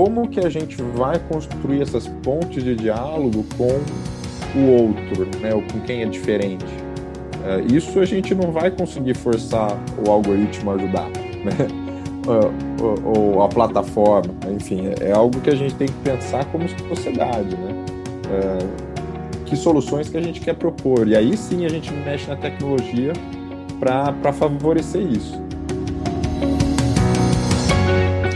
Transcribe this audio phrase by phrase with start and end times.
[0.00, 3.78] como que a gente vai construir essas pontes de diálogo com
[4.58, 6.64] o outro, né, ou com quem é diferente.
[6.64, 11.52] Uh, isso a gente não vai conseguir forçar o algoritmo a ajudar, né?
[12.80, 16.68] Ou, ou, a plataforma, enfim, é, é, algo que a gente tem que pensar como
[16.68, 17.84] sociedade, né?
[18.26, 22.36] Uh, que soluções que a gente quer propor e aí sim a gente mexe na
[22.36, 23.14] tecnologia
[23.80, 25.42] para favorecer isso.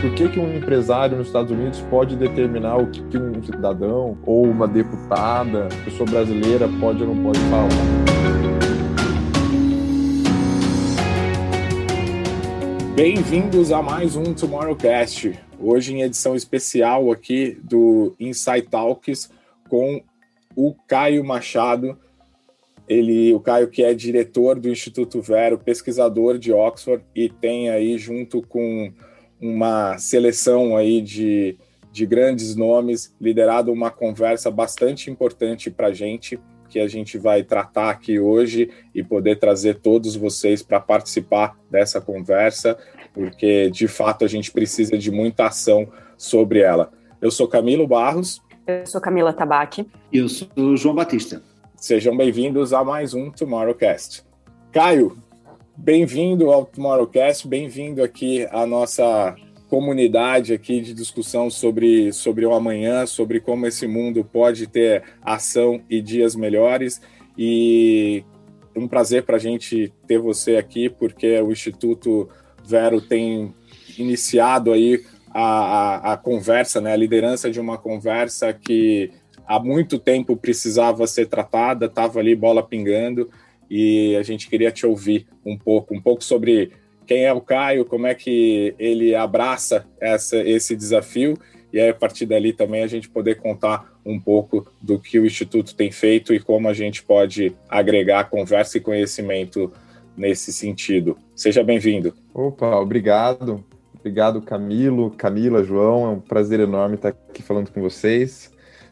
[0.05, 4.45] Por que, que um empresário nos Estados Unidos pode determinar o que, um cidadão ou
[4.45, 7.67] uma deputada, pessoa brasileira, pode ou não pode falar?
[12.93, 15.39] Bem-vindos a mais um Tomorrowcast.
[15.59, 19.31] Hoje em edição especial aqui do Insight Talks
[19.67, 20.03] com
[20.55, 21.97] o Caio Machado.
[22.87, 27.97] Ele, o Caio que é diretor do Instituto Vero, pesquisador de Oxford e tem aí
[27.97, 28.93] junto com
[29.39, 31.57] uma seleção aí de,
[31.91, 37.43] de grandes nomes, liderado uma conversa bastante importante para a gente, que a gente vai
[37.43, 42.77] tratar aqui hoje e poder trazer todos vocês para participar dessa conversa,
[43.13, 46.91] porque de fato a gente precisa de muita ação sobre ela.
[47.21, 48.41] Eu sou Camilo Barros.
[48.67, 49.87] Eu sou Camila Tabaque.
[50.11, 51.41] E eu sou João Batista.
[51.75, 54.23] Sejam bem-vindos a mais um Tomorrowcast.
[54.71, 55.17] Caio,
[55.85, 59.35] Bem-vindo ao Tomorrowcast, bem-vindo aqui à nossa
[59.69, 65.79] comunidade aqui de discussão sobre, sobre o amanhã, sobre como esse mundo pode ter ação
[65.87, 66.99] e dias melhores.
[67.37, 68.23] E
[68.75, 72.29] um prazer para a gente ter você aqui, porque o Instituto
[72.65, 73.53] Vero tem
[73.95, 79.11] iniciado aí a, a, a conversa, né, a liderança de uma conversa que
[79.45, 83.29] há muito tempo precisava ser tratada, estava ali bola pingando
[83.69, 86.71] e a gente queria te ouvir um pouco, um pouco sobre
[87.05, 91.37] quem é o Caio, como é que ele abraça essa, esse desafio
[91.75, 95.25] e aí, a partir dali também a gente poder contar um pouco do que o
[95.25, 99.73] Instituto tem feito e como a gente pode agregar conversa e conhecimento
[100.15, 101.17] nesse sentido.
[101.35, 102.13] Seja bem-vindo.
[102.33, 103.61] Opa, obrigado.
[103.99, 106.05] Obrigado, Camilo, Camila, João.
[106.05, 108.49] É um prazer enorme estar aqui falando com vocês.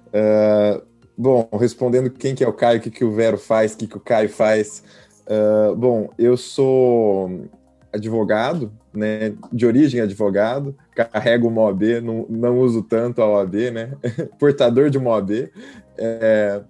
[0.08, 0.84] Uh,
[1.18, 3.88] Bom, respondendo quem que é o Caio, o que, que o Vero faz, o que,
[3.88, 4.84] que o Caio faz.
[5.28, 7.47] Uh, bom, eu sou
[7.94, 13.94] advogado, né, de origem advogado, carrego uma OAB, não, não uso tanto a OAB, né,
[14.40, 15.50] portador de uma OAB,
[15.97, 16.62] é,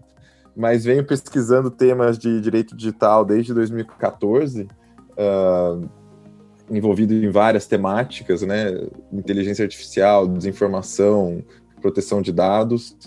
[0.55, 4.67] mas venho pesquisando temas de direito digital desde 2014,
[5.13, 5.89] uh,
[6.69, 11.41] envolvido em várias temáticas, né, inteligência artificial, desinformação,
[11.81, 12.97] proteção de dados,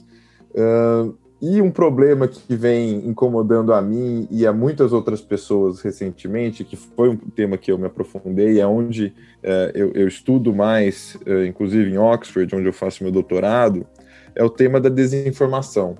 [0.52, 1.14] uh,
[1.48, 6.74] e um problema que vem incomodando a mim e a muitas outras pessoas recentemente, que
[6.74, 9.14] foi um tema que eu me aprofundei, é onde
[9.44, 13.86] é, eu, eu, estudo mais, é, inclusive em Oxford, onde eu faço meu doutorado,
[14.34, 15.96] é o tema da desinformação.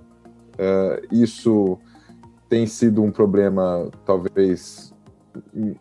[0.59, 1.79] É, isso
[2.49, 4.93] tem sido um problema, talvez,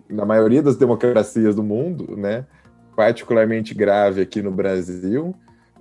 [0.08, 2.46] na maioria das democracias do mundo, né?
[2.96, 5.36] particularmente grave aqui no Brasil,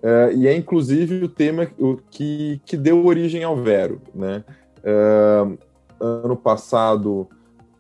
[0.05, 1.67] Uh, e é inclusive o tema
[2.11, 4.03] que, que deu origem ao Vero.
[4.15, 4.45] Né?
[4.81, 5.57] Uh,
[5.99, 7.27] ano passado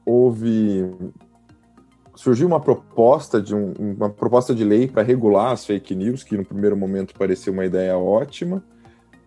[0.06, 0.90] houve
[2.14, 6.34] surgiu uma proposta de um, uma proposta de lei para regular as fake news, que
[6.34, 8.64] no primeiro momento parecia uma ideia ótima,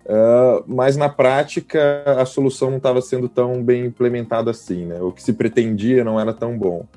[0.05, 4.99] uh, mas na prática a solução não estava sendo tão bem implementada assim, né?
[5.01, 6.87] O que se pretendia não era tão bom.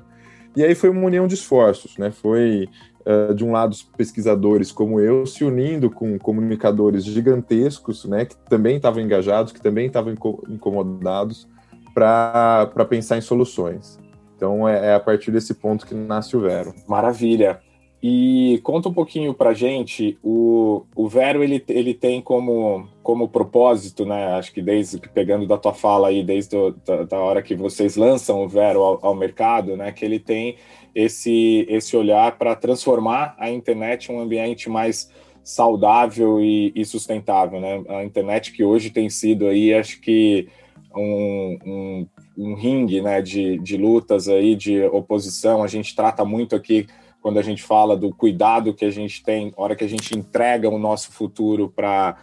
[0.55, 2.09] E aí foi uma união de esforços, né?
[2.09, 2.67] Foi
[3.05, 8.35] uh, de um lado os pesquisadores como eu se unindo com comunicadores gigantescos, né, que
[8.49, 10.13] também estavam engajados, que também estavam
[10.49, 11.47] incomodados
[11.93, 13.99] para pensar em soluções.
[14.35, 16.73] Então é, é, a partir desse ponto que nasce o Vero.
[16.87, 17.59] Maravilha.
[18.03, 24.07] E conta um pouquinho para gente, o, o Vero ele, ele tem como, como propósito,
[24.07, 24.33] né?
[24.33, 27.95] Acho que desde pegando da tua fala aí, desde do, da, da, hora que vocês
[27.95, 29.91] lançam o Vero ao, ao mercado, né?
[29.91, 30.55] Que ele tem
[30.93, 35.09] esse, esse olhar para transformar a internet em um ambiente mais
[35.43, 37.83] saudável e, e, sustentável, né?
[37.89, 40.47] A internet que hoje tem sido aí, acho que
[40.95, 42.07] um, um,
[42.37, 45.63] um ringue, né, de, de lutas aí, de oposição.
[45.63, 46.85] A gente trata muito aqui
[47.21, 50.69] quando a gente fala do cuidado que a gente tem, hora que a gente entrega
[50.69, 52.17] o nosso futuro para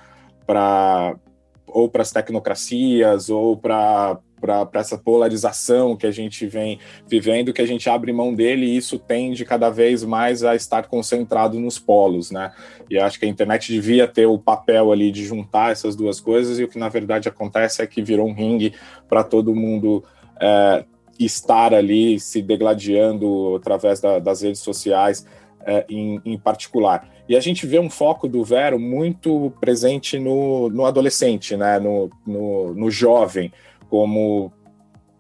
[1.67, 7.63] ou para as tecnocracias ou para para essa polarização que a gente vem vivendo, que
[7.63, 11.79] a gente abre mão dele e isso tende cada vez mais a estar concentrado nos
[11.79, 12.53] polos, né?
[12.91, 16.59] E acho que a internet devia ter o papel ali de juntar essas duas coisas
[16.59, 18.75] e o que na verdade acontece é que virou um ringue
[19.09, 20.05] para todo mundo
[20.41, 20.85] é,
[21.19, 25.27] estar ali se degladiando através da, das redes sociais
[25.67, 27.09] é, em, em, particular.
[27.29, 31.79] E a gente vê um foco do Vero muito presente no, no adolescente, né?
[31.79, 33.53] no, no, no jovem,
[33.89, 34.53] como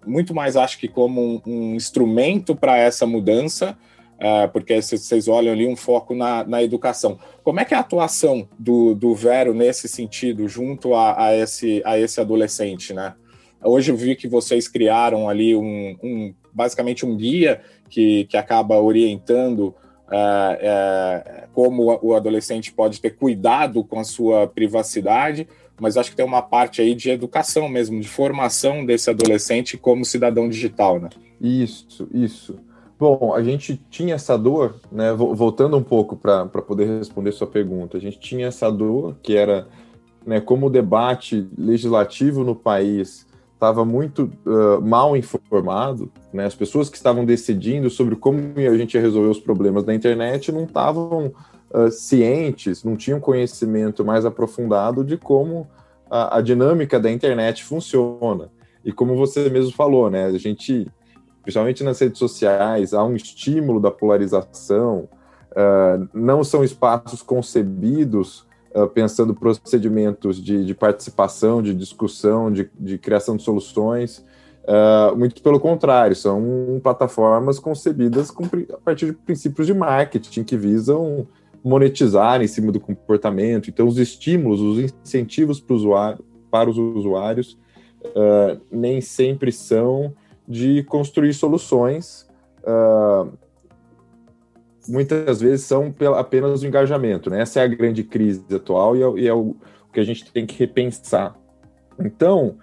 [0.06, 3.76] muito mais acho que como um, um instrumento para essa mudança,
[4.16, 7.18] uh, porque vocês olham ali um foco na, na educação.
[7.42, 11.82] Como é que é a atuação do, do Vero nesse sentido, junto a, a, esse,
[11.84, 13.14] a esse adolescente, né?
[13.62, 17.60] Hoje eu vi que vocês criaram ali um, um basicamente um guia
[17.90, 19.74] que, que acaba orientando
[20.08, 25.48] uh, uh, como o adolescente pode ter cuidado com a sua privacidade,
[25.80, 30.04] mas acho que tem uma parte aí de educação mesmo, de formação desse adolescente como
[30.04, 31.08] cidadão digital, né?
[31.40, 32.58] Isso, isso.
[32.98, 35.12] Bom, a gente tinha essa dor, né?
[35.12, 39.68] Voltando um pouco para poder responder sua pergunta, a gente tinha essa dor que era,
[40.26, 46.44] né, como o debate legislativo no país estava muito uh, mal informado, né?
[46.44, 50.50] As pessoas que estavam decidindo sobre como a gente ia resolver os problemas da internet
[50.50, 51.32] não estavam
[51.72, 55.66] uh, cientes, não tinham conhecimento mais aprofundado de como
[56.10, 58.50] a, a, dinâmica da internet funciona.
[58.84, 60.90] E como você mesmo falou, né, a gente,
[61.42, 65.08] principalmente nas redes sociais, há um estímulo da polarização,
[65.52, 72.98] uh, não são espaços concebidos uh, pensando procedimentos de, de, participação, de discussão, de, de
[72.98, 74.24] criação de soluções.
[74.64, 80.56] Uh, muito pelo contrário, são plataformas concebidas com, a partir de princípios de marketing que
[80.56, 81.26] visam
[81.64, 83.68] monetizar em cima do comportamento.
[83.68, 87.58] Então, os estímulos, os incentivos para, usuário, para os usuários
[88.04, 90.12] uh, nem sempre são
[90.46, 92.26] de construir soluções.
[92.62, 93.30] Uh,
[94.88, 97.28] muitas vezes são apenas o engajamento.
[97.30, 97.42] Né?
[97.42, 99.54] Essa é a grande crise atual e é, e é o,
[99.92, 101.36] que a gente tem que repensar.
[101.98, 102.56] Então,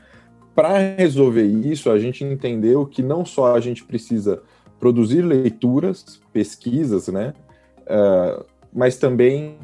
[0.56, 4.42] para resolver isso, a gente entendeu que não só a gente precisa
[4.80, 7.34] produzir leituras, pesquisas, né?
[7.82, 8.46] Uh,
[8.76, 9.58] mas também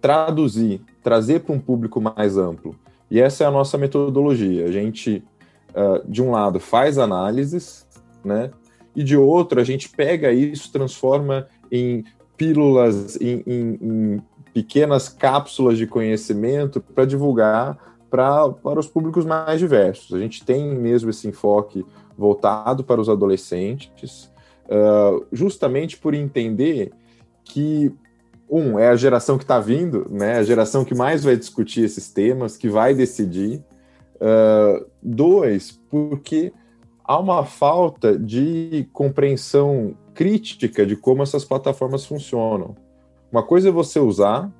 [0.00, 2.76] traduzir, trazer para um público mais amplo.
[3.10, 4.66] E essa é a nossa metodologia.
[4.66, 5.24] A gente,
[5.70, 7.84] uh, de um lado, faz análises,
[8.24, 8.50] né?
[8.94, 12.04] E de outro, a gente pega isso, transforma em
[12.36, 14.22] pílulas, em, em, em
[14.54, 20.14] pequenas cápsulas de conhecimento para divulgar pra, para os públicos mais diversos.
[20.14, 21.84] A gente tem mesmo esse enfoque
[22.16, 24.32] voltado para os adolescentes,
[24.66, 26.92] uh, justamente por entender
[27.44, 27.92] que
[28.48, 30.38] um, é a geração que está vindo, né?
[30.38, 33.62] A geração que mais vai discutir esses temas, que vai decidir.
[34.16, 36.52] Uh, dois, porque
[37.04, 42.74] há uma falta de compreensão crítica de como essas plataformas funcionam.
[43.30, 44.50] Uma coisa é você usar,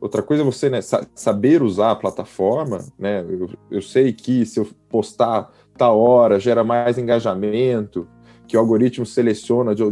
[0.00, 0.80] outra coisa é você né,
[1.14, 3.24] saber usar a plataforma, né?
[3.28, 8.06] Eu, eu sei que se eu postar tal hora gera mais engajamento,
[8.46, 9.82] que o algoritmo seleciona de,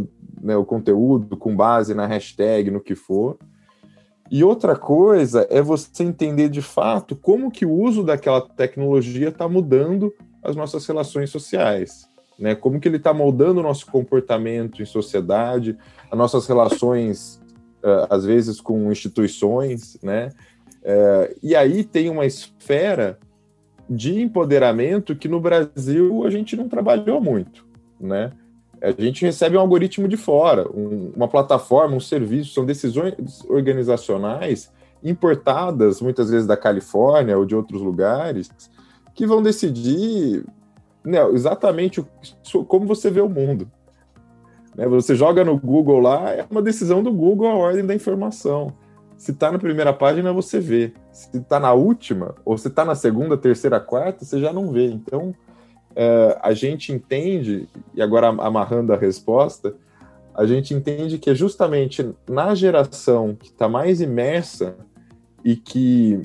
[0.43, 3.37] né, o conteúdo com base na hashtag, no que for.
[4.29, 9.47] E outra coisa é você entender de fato como que o uso daquela tecnologia está
[9.47, 10.13] mudando
[10.43, 12.55] as nossas relações sociais, né?
[12.55, 15.77] Como que ele está moldando o nosso comportamento em sociedade,
[16.11, 17.41] as nossas relações,
[17.83, 20.29] uh, às vezes, com instituições, né?
[20.81, 23.19] Uh, e aí tem uma esfera
[23.89, 27.65] de empoderamento que no Brasil a gente não trabalhou muito,
[27.99, 28.31] né?
[28.83, 33.15] A gente recebe um algoritmo de fora, um, uma plataforma, um serviço, são decisões
[33.47, 34.69] organizacionais
[35.01, 38.51] importadas muitas vezes da Califórnia ou de outros lugares
[39.13, 40.43] que vão decidir
[41.03, 42.05] né, exatamente
[42.67, 43.71] como você vê o mundo.
[44.75, 48.73] Né, você joga no Google lá, é uma decisão do Google a ordem da informação.
[49.15, 50.93] Se está na primeira página, você vê.
[51.09, 54.87] Se está na última, ou se está na segunda, terceira, quarta, você já não vê.
[54.87, 55.33] Então,
[55.93, 59.75] uh, a gente entende, e agora amarrando a resposta,
[60.35, 64.75] a gente entende que é justamente na geração que está mais imersa
[65.43, 66.21] e que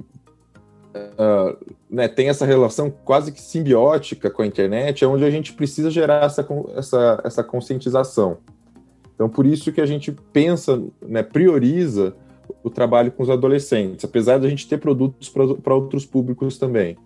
[0.95, 5.53] uh, né, tem essa relação quase que simbiótica com a internet, é onde a gente
[5.53, 8.39] precisa gerar essa, essa, essa conscientização.
[9.15, 12.15] Então, por isso que a gente pensa, né, prioriza
[12.63, 16.97] o trabalho com os adolescentes, apesar de a gente ter produtos para outros públicos também.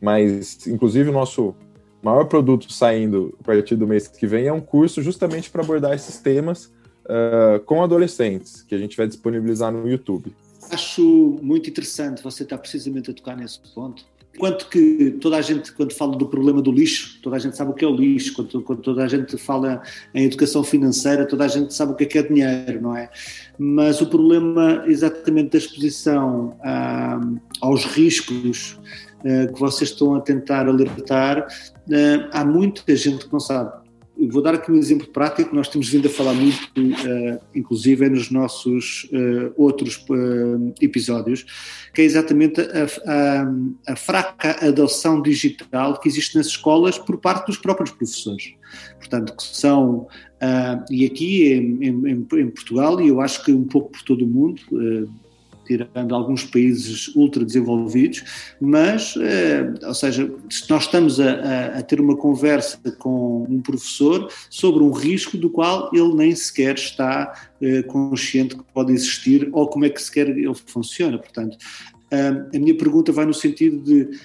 [0.00, 1.54] Mas, inclusive, o nosso
[2.02, 5.92] maior produto saindo a partir do mês que vem é um curso justamente para abordar
[5.92, 6.66] esses temas
[7.04, 10.32] uh, com adolescentes, que a gente vai disponibilizar no YouTube.
[10.70, 14.04] Acho muito interessante você estar precisamente a tocar nesse ponto.
[14.32, 17.72] Enquanto que toda a gente, quando fala do problema do lixo, toda a gente sabe
[17.72, 19.82] o que é o lixo, quando, quando toda a gente fala
[20.14, 23.10] em educação financeira, toda a gente sabe o que é, que é dinheiro, não é?
[23.58, 27.20] Mas o problema exatamente da exposição ah,
[27.60, 28.78] aos riscos
[29.22, 33.72] que vocês estão a tentar alertar, uh, há muita gente que não sabe.
[34.30, 38.30] vou dar aqui um exemplo prático nós temos vindo a falar muito, uh, inclusive nos
[38.30, 41.44] nossos uh, outros uh, episódios,
[41.94, 42.64] que é exatamente a,
[43.06, 48.54] a, a, fraca adoção digital que existe nas escolas por parte dos próprios professores.
[48.98, 50.06] Portanto, que são,
[50.88, 54.28] e aqui em, em, em, Portugal, e eu acho que um pouco por todo o
[54.28, 54.62] mundo,
[55.70, 58.24] tirando alguns países ultra desenvolvidos,
[58.60, 60.28] mas, eh, ou seja,
[60.68, 65.88] nós estamos a, a, ter uma conversa com um professor sobre um risco do qual
[65.92, 70.54] ele nem sequer está eh, consciente que pode existir ou como é que sequer ele
[70.54, 71.18] funciona.
[71.18, 71.56] Portanto,
[72.12, 74.18] a minha pergunta vai no sentido de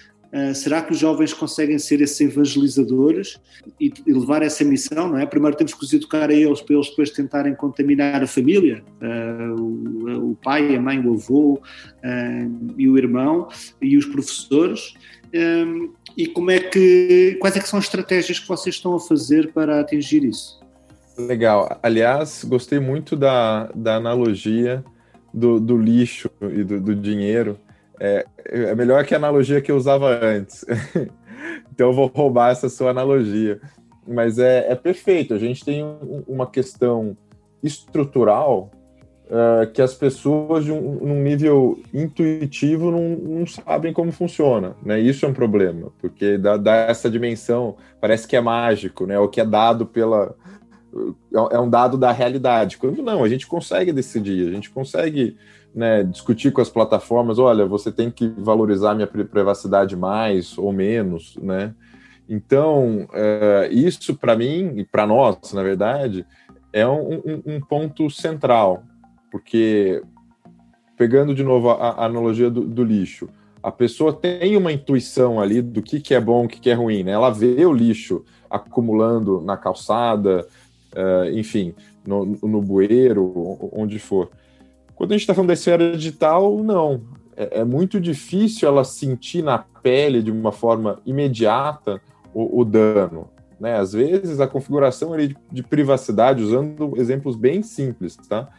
[0.54, 3.40] será que os jovens conseguem ser esses evangelizadores
[3.80, 5.26] e, levar essa missão, não é?
[5.26, 10.32] Primeiro temos que os educar a eles para eles depois tentarem contaminar a família, uh,
[10.32, 13.48] o, pai, a mãe, o avô uh, e o irmão
[13.82, 14.94] e os professores.
[16.16, 19.52] E como é que, quais é que são as estratégias que vocês estão a fazer
[19.52, 20.62] para atingir isso?
[21.18, 21.78] Legal.
[21.84, 24.84] Aliás, gostei muito da, da analogia
[25.34, 27.60] do, do lixo e do, do dinheiro,
[28.00, 30.66] é, é melhor que a analogia que eu usava antes.
[31.72, 33.60] então eu vou roubar essa sua analogia.
[34.08, 35.34] Mas é, é perfeito.
[35.34, 37.18] A gente tem um, uma questão
[37.64, 38.72] estrutural
[39.26, 44.76] uh, que as pessoas, de um, num nível intuitivo, não, não, sabem como funciona.
[44.84, 45.00] Né?
[45.00, 49.18] Isso é um problema, porque dá, dá essa dimensão, parece que é mágico, né?
[49.20, 50.36] o que é dado pela.
[51.34, 52.78] É, é um dado da realidade.
[52.78, 55.36] Quando não, a gente consegue decidir, a gente consegue
[55.76, 61.36] né, discutir com as plataformas, olha, você tem que valorizar minha privacidade mais ou menos,
[61.36, 61.76] né?
[62.30, 66.26] Então, é, isso para mim e para nós, na verdade,
[66.72, 68.84] é um, um, um, ponto central,
[69.30, 70.02] porque
[70.98, 73.30] pegando de novo a, a analogia do, do, lixo,
[73.62, 76.74] a pessoa tem uma intuição ali do que, que é bom, o que, que é
[76.74, 77.12] ruim, né?
[77.12, 80.48] Ela vê o lixo acumulando na calçada,
[80.94, 84.30] uh, enfim, no, no bueiro, onde for.
[84.96, 87.02] Quando a gente está falando da esfera digital, não.
[87.36, 92.02] É, é, muito difícil ela sentir na pele de uma forma imediata
[92.34, 93.30] o, o dano.
[93.60, 93.78] Né?
[93.78, 98.50] Às vezes a configuração ali de, de, privacidade, usando exemplos bem simples, tá?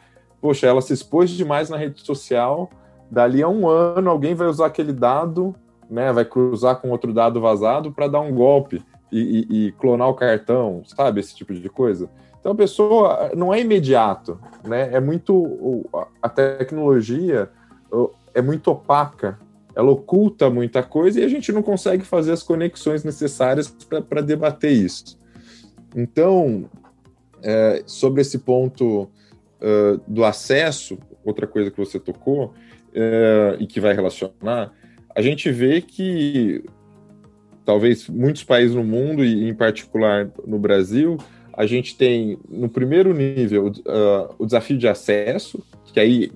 [0.41, 2.71] Poxa, ela se expôs demais na rede social,
[3.11, 5.55] dali a um ano alguém vai usar aquele dado,
[5.89, 6.13] né?
[6.13, 10.15] Vai cruzar com outro dado vazado para dar um golpe e, e, e clonar o
[10.15, 11.21] cartão, sabe?
[11.21, 12.11] Esse tipo de coisa.
[12.47, 14.95] Então a pessoa não é imediato, né?
[14.95, 15.85] É muito
[16.23, 17.51] a tecnologia
[18.33, 19.37] é muito opaca,
[19.75, 23.69] ela oculta muita coisa e a gente não consegue fazer as conexões necessárias
[24.09, 25.19] para debater isso.
[25.93, 26.71] Então,
[27.43, 32.55] é, sobre esse ponto uh, do acesso, outra coisa que você tocou
[32.93, 34.73] uh, e que vai relacionar,
[35.13, 36.63] a gente vê que
[37.65, 41.19] talvez muitos países no mundo e em particular no Brasil
[41.57, 46.31] a gente tem no primeiro nível uh, o desafio de acesso, que aí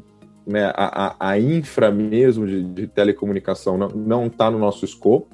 [0.47, 5.29] né, a, a, infra mesmo de, de telecomunicação não está no nosso escopo.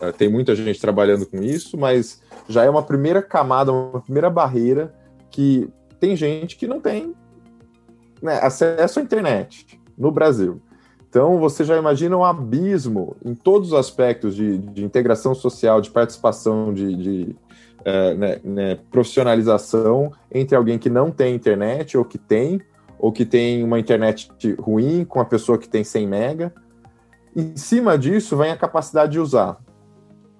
[0.00, 4.30] Uh, tem muita gente trabalhando com isso, mas já é uma primeira camada, uma primeira
[4.30, 4.94] barreira
[5.30, 5.68] que
[6.00, 7.14] tem gente que não tem
[8.22, 10.60] né, acesso à internet no Brasil.
[11.10, 15.90] Então, você já imagina um abismo em todos os aspectos de, de integração social, de
[15.90, 17.36] participação, de, de
[17.84, 22.60] é, né, né, profissionalização entre alguém que não tem internet ou que tem,
[22.98, 26.54] ou que tem uma internet ruim com a pessoa que tem 100 mega.
[27.34, 29.58] Em cima disso vem a capacidade de usar.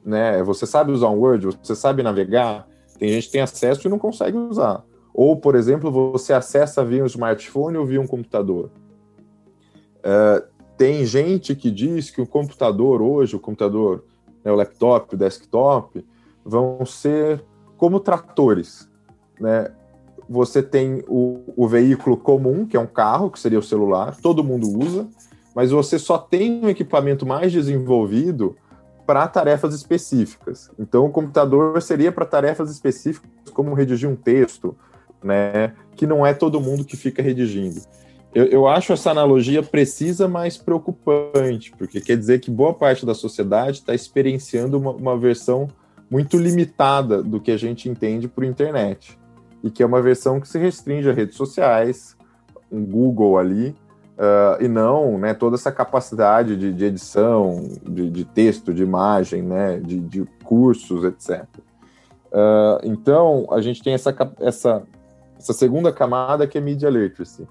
[0.05, 0.43] Né?
[0.43, 2.67] Você sabe usar um Word, você sabe navegar,
[2.99, 4.83] tem gente que tem acesso e não consegue usar.
[5.15, 8.71] Ou, por exemplo, você acessa via um smartphone ou via um computador.
[10.03, 10.45] É,
[10.77, 14.05] tem gente que diz que o computador hoje, o computador,
[14.45, 16.05] né, o laptop, o desktop,
[16.49, 17.45] vão ser
[17.77, 18.89] como tratores,
[19.39, 19.71] né?
[20.29, 24.45] Você tem o, o veículo comum, que é um carro, que seria o celular, todo
[24.45, 25.09] mundo usa,
[25.55, 28.57] mas você só tem um equipamento mais desenvolvido
[29.07, 30.71] para tarefas específicas.
[30.79, 34.77] Então, o computador seria para tarefas específicas, como redigir um texto,
[35.23, 35.73] né?
[35.97, 37.81] Que não é todo mundo que fica redigindo.
[38.35, 43.15] Eu, eu acho essa analogia precisa mais preocupante, porque quer dizer que boa parte da
[43.15, 45.69] sociedade está experienciando uma, uma versão
[46.11, 49.19] muito limitada do que a gente entende por internet.
[49.63, 52.17] E que é uma versão que se restringe a redes sociais,
[52.71, 53.75] um Google ali,
[54.19, 59.43] uh, e não né, toda essa capacidade de, de edição, de, de, texto, de imagem,
[59.43, 61.45] né, de, de cursos, etc.
[62.31, 64.83] Uh, ah, então, a gente tem essa, essa,
[65.39, 67.47] essa segunda camada que é media literacy.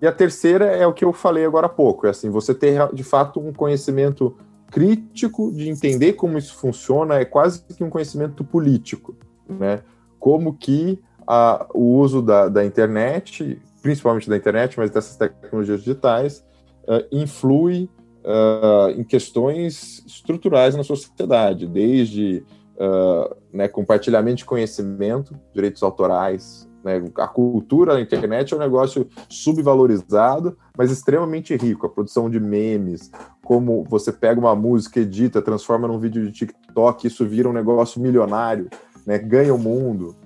[0.00, 2.92] E a terceira é o que eu falei agora há pouco, é assim, você ter
[2.92, 4.36] de fato um conhecimento
[4.70, 9.16] crítico de entender como isso funciona, é quase que um conhecimento político,
[9.48, 9.82] né?
[10.18, 16.44] como que a, o uso da, da, internet, principalmente da internet, mas dessas tecnologias digitais,
[16.84, 17.88] uh, influi
[18.24, 22.44] uh, em questões estruturais na sociedade, desde
[22.76, 29.06] uh, né, compartilhamento de conhecimento, direitos autorais, né, a cultura na internet é um negócio
[29.28, 31.86] subvalorizado, mas extremamente rico.
[31.86, 33.10] A produção de memes,
[33.44, 38.00] como você pega uma música, edita, transforma num vídeo de TikTok, isso vira um negócio
[38.00, 38.68] milionário,
[39.06, 40.16] né, ganha o mundo.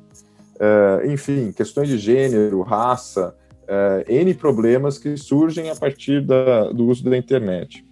[0.54, 3.34] Uh, enfim, questões de gênero, raça,
[3.64, 7.84] uh, N problemas que surgem a partir da, do uso da internet.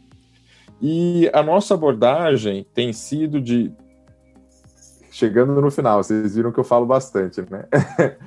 [0.81, 3.73] E a nossa abordagem tem sido de.
[5.12, 7.66] Chegando no final, vocês viram que eu falo bastante, né?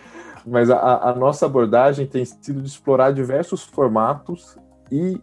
[0.46, 4.58] Mas a, a nossa abordagem tem sido de explorar diversos formatos
[4.92, 5.20] e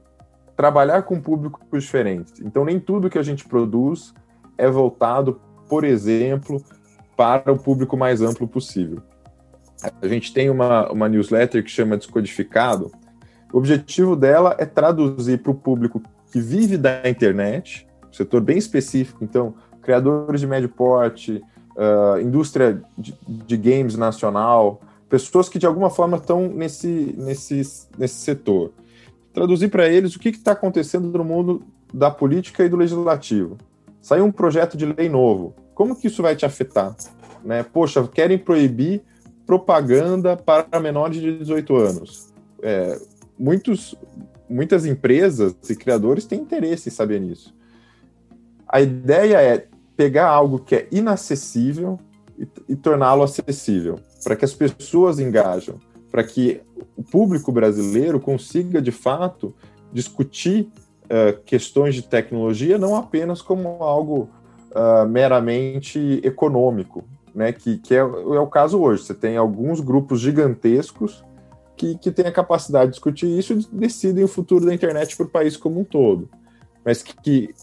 [0.57, 2.41] trabalhar com públicos diferentes.
[2.41, 4.13] Então, nem tudo que a gente produz
[4.59, 6.63] é voltado, por exemplo,
[7.17, 9.01] para o público mais amplo possível.
[10.01, 12.91] A gente tem uma, uma newsletter que chama Descodificado.
[13.53, 18.57] O objetivo dela é traduzir para o público que vive da internet, um setor bem
[18.57, 21.43] específico, então, criadores de médio porte,
[21.77, 24.81] uh, indústria de, de, games nacional,
[25.13, 27.61] pessoas que de alguma forma estão nesse, nesse,
[27.99, 28.73] nesse setor.
[29.35, 33.59] Traduzir para eles o que está acontecendo no mundo da política e do legislativo.
[34.01, 35.55] Saiu um projeto de lei novo.
[35.75, 36.97] Como que isso vai te afetar?
[37.45, 37.63] Né?
[37.63, 39.03] Poxa, querem proibir
[39.45, 42.33] propaganda para menores de 18 anos.
[42.63, 42.99] É,
[43.39, 43.95] muitos,
[44.49, 47.55] muitas empresas e criadores têm interesse em saber nisso.
[48.67, 52.01] A ideia é pegar algo que é inacessível
[52.39, 55.79] e, e torná-lo acessível, para que as pessoas engajam,
[56.11, 56.61] para que
[56.97, 59.55] o público brasileiro consiga, de fato,
[59.93, 60.71] discutir
[61.05, 64.29] uh, questões de tecnologia não apenas como algo
[64.71, 67.53] uh, meramente econômico, né?
[67.53, 69.05] Que, que é, é, o caso hoje.
[69.05, 71.25] Você tem alguns grupos gigantescos
[71.77, 75.27] que, que têm a capacidade de discutir isso e decidem o futuro da internet para
[75.27, 76.29] o país como um todo.
[76.85, 77.55] Mas que, que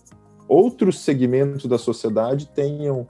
[0.47, 3.07] outros segmentos da sociedade tenham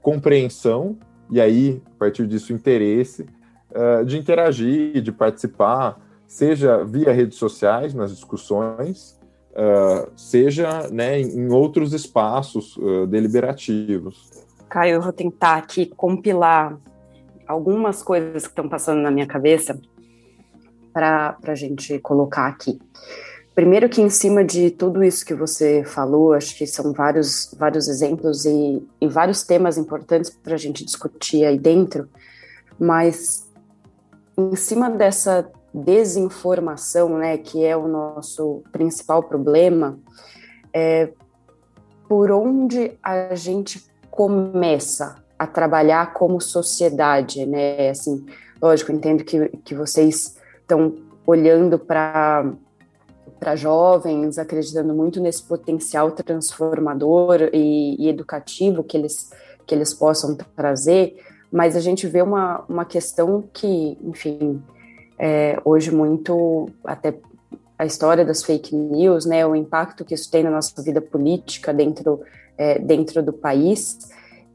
[0.00, 0.96] compreensão
[1.30, 3.26] e aí, a partir disso, interesse
[3.70, 9.18] uh, de interagir, de participar, seja via redes sociais, nas discussões,
[9.52, 14.30] uh, seja né, em outros espaços uh, deliberativos.
[14.68, 16.78] Caio, eu vou tentar aqui compilar
[17.46, 19.80] algumas coisas que estão passando na minha cabeça
[20.92, 22.78] para a gente colocar aqui.
[23.56, 27.88] Primeiro que em cima de tudo isso que você falou, acho que são vários, vários
[27.88, 32.06] exemplos e, e vários temas importantes para a gente discutir aí dentro,
[32.78, 33.50] mas
[34.36, 39.98] em cima dessa desinformação, né, que é o nosso principal problema,
[40.70, 41.08] é
[42.06, 47.88] por onde a gente começa a trabalhar como sociedade, né?
[47.88, 48.26] Assim,
[48.60, 50.94] lógico, entendo que, que vocês estão
[51.26, 52.52] olhando para
[53.38, 59.30] para jovens, acreditando muito nesse potencial transformador e, e, educativo que eles,
[59.66, 61.16] que eles possam trazer,
[61.50, 64.62] mas a gente vê uma, uma questão que, enfim,
[65.18, 67.14] é, hoje muito, até
[67.78, 71.72] a história das fake news, né, o impacto que isso tem na nossa vida política
[71.72, 72.20] dentro,
[72.56, 73.98] é, dentro do país,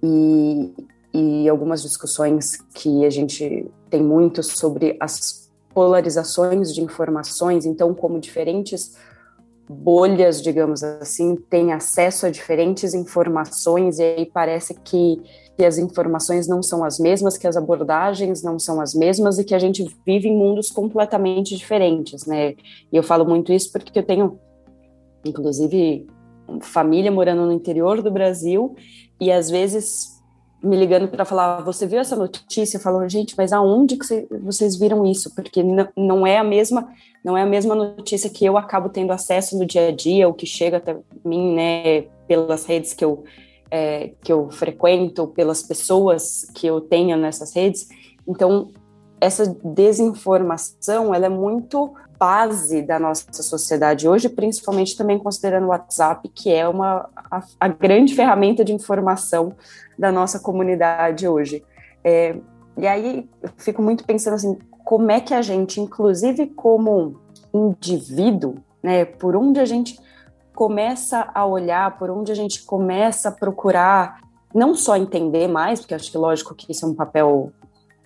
[0.03, 0.73] e,
[1.13, 5.40] e algumas discussões que a gente tem muito sobre as
[5.73, 8.95] polarizações de informações, então como diferentes
[9.69, 15.21] bolhas, digamos assim, têm acesso a diferentes informações e aí parece que,
[15.57, 19.45] que, as informações não são as mesmas, que as abordagens não são as mesmas e
[19.45, 22.51] que a gente vive em mundos completamente diferentes, né?
[22.91, 24.38] E eu falo muito isso porque eu tenho,
[25.25, 26.05] inclusive,
[26.62, 28.75] família morando no interior do Brasil
[29.19, 30.20] e às vezes
[30.63, 32.80] me ligando para falar, você viu essa notícia?
[32.80, 35.34] Falou, gente, mas aonde que vocês viram isso?
[35.34, 35.63] Porque
[35.95, 36.88] não é a mesma,
[37.24, 40.34] não é a mesma notícia que eu acabo tendo acesso no dia a dia, o
[40.34, 43.24] que chega até mim, né, pelas redes que eu
[43.71, 47.88] é, que eu frequento, pelas pessoas que eu tenho nessas redes.
[48.28, 48.69] Então,
[49.19, 56.29] essa desinformação, ela é muito base da nossa sociedade hoje, principalmente também considerando o WhatsApp,
[56.29, 59.55] que é uma a, a grande ferramenta de informação
[59.97, 61.63] da nossa comunidade hoje.
[62.03, 62.36] É,
[62.77, 67.19] e aí eu fico muito pensando assim, como é que a gente, inclusive como
[67.51, 69.99] indivíduo, né, por onde a gente
[70.53, 74.19] começa a olhar, por onde a gente começa a procurar
[74.53, 77.51] não só entender mais, porque acho que lógico que isso é um papel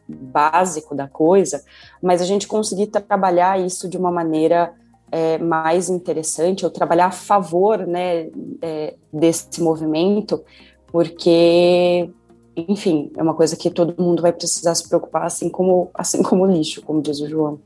[0.08, 1.63] básico da coisa,
[2.02, 4.74] mas a gente conseguir trabalhar isso de uma maneira
[5.12, 8.30] é, mais interessante, ou trabalhar a favor né,
[8.62, 10.44] é, desse movimento,
[10.88, 12.10] porque
[12.56, 16.44] enfim, é uma coisa que todo mundo vai precisar se preocupar, assim como, assim como
[16.44, 17.60] o lixo, como diz o João.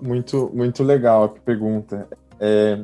[0.00, 2.06] Muito, muito legal a pergunta.
[2.38, 2.78] É,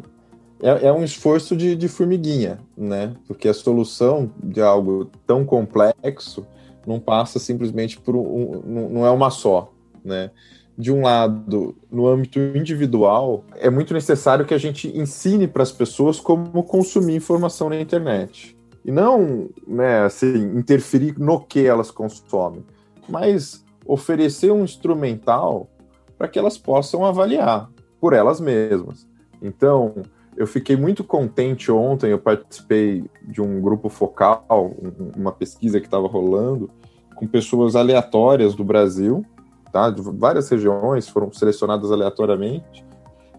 [0.62, 3.14] é, é um esforço de, de, formiguinha, né?
[3.26, 6.46] Porque a solução de algo tão complexo
[6.86, 9.72] não passa simplesmente por um, não é uma só,
[10.04, 10.30] né?
[10.76, 15.70] De um lado, no âmbito individual, é muito necessário que a gente ensine para as
[15.70, 18.56] pessoas como consumir informação na internet.
[18.84, 22.64] E não, né, assim, interferir no que elas consomem,
[23.08, 25.70] mas oferecer um instrumental
[26.16, 29.06] para que elas possam avaliar por elas mesmas.
[29.40, 29.94] Então,
[30.36, 34.74] eu fiquei muito contente ontem, eu participei de um grupo focal,
[35.16, 36.70] uma pesquisa que estava rolando,
[37.16, 39.24] com pessoas aleatórias do Brasil,
[39.72, 39.90] tá?
[39.90, 42.84] de várias regiões, foram selecionadas aleatoriamente,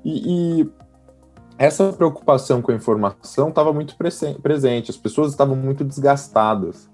[0.05, 0.69] e, e
[1.57, 6.89] essa preocupação com a informação estava muito presente, as pessoas estavam muito desgastadas.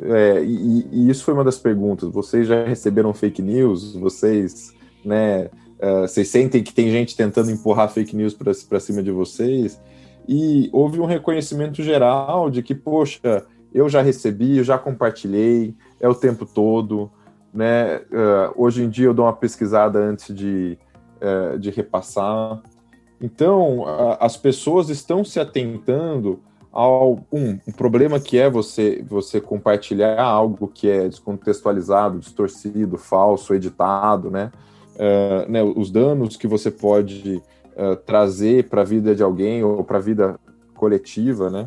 [0.00, 2.10] É, e, e, isso foi uma das perguntas.
[2.10, 3.94] Vocês já receberam fake news?
[3.94, 5.48] Vocês, né,
[5.84, 9.80] uh, vocês sentem que tem gente tentando empurrar fake news para cima de vocês?
[10.26, 16.08] E houve um reconhecimento geral de que, poxa, eu já recebi, eu já compartilhei, é
[16.08, 17.10] o tempo todo.
[17.52, 17.98] Né?
[17.98, 20.78] Uh, hoje em dia eu dou uma pesquisada antes de,
[21.20, 22.62] uh, de repassar.
[23.20, 23.84] Então,
[24.20, 26.42] as pessoas estão se atentando
[26.74, 33.54] ao um, um, problema que é você você compartilhar algo que é descontextualizado, distorcido, falso,
[33.54, 34.50] editado, né?
[34.94, 37.42] Uh, né os danos que você pode
[37.76, 40.38] uh, trazer para a vida de alguém ou para a vida
[40.74, 41.66] coletiva, né?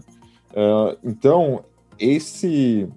[0.51, 1.63] Uh, então
[1.99, 2.87] esse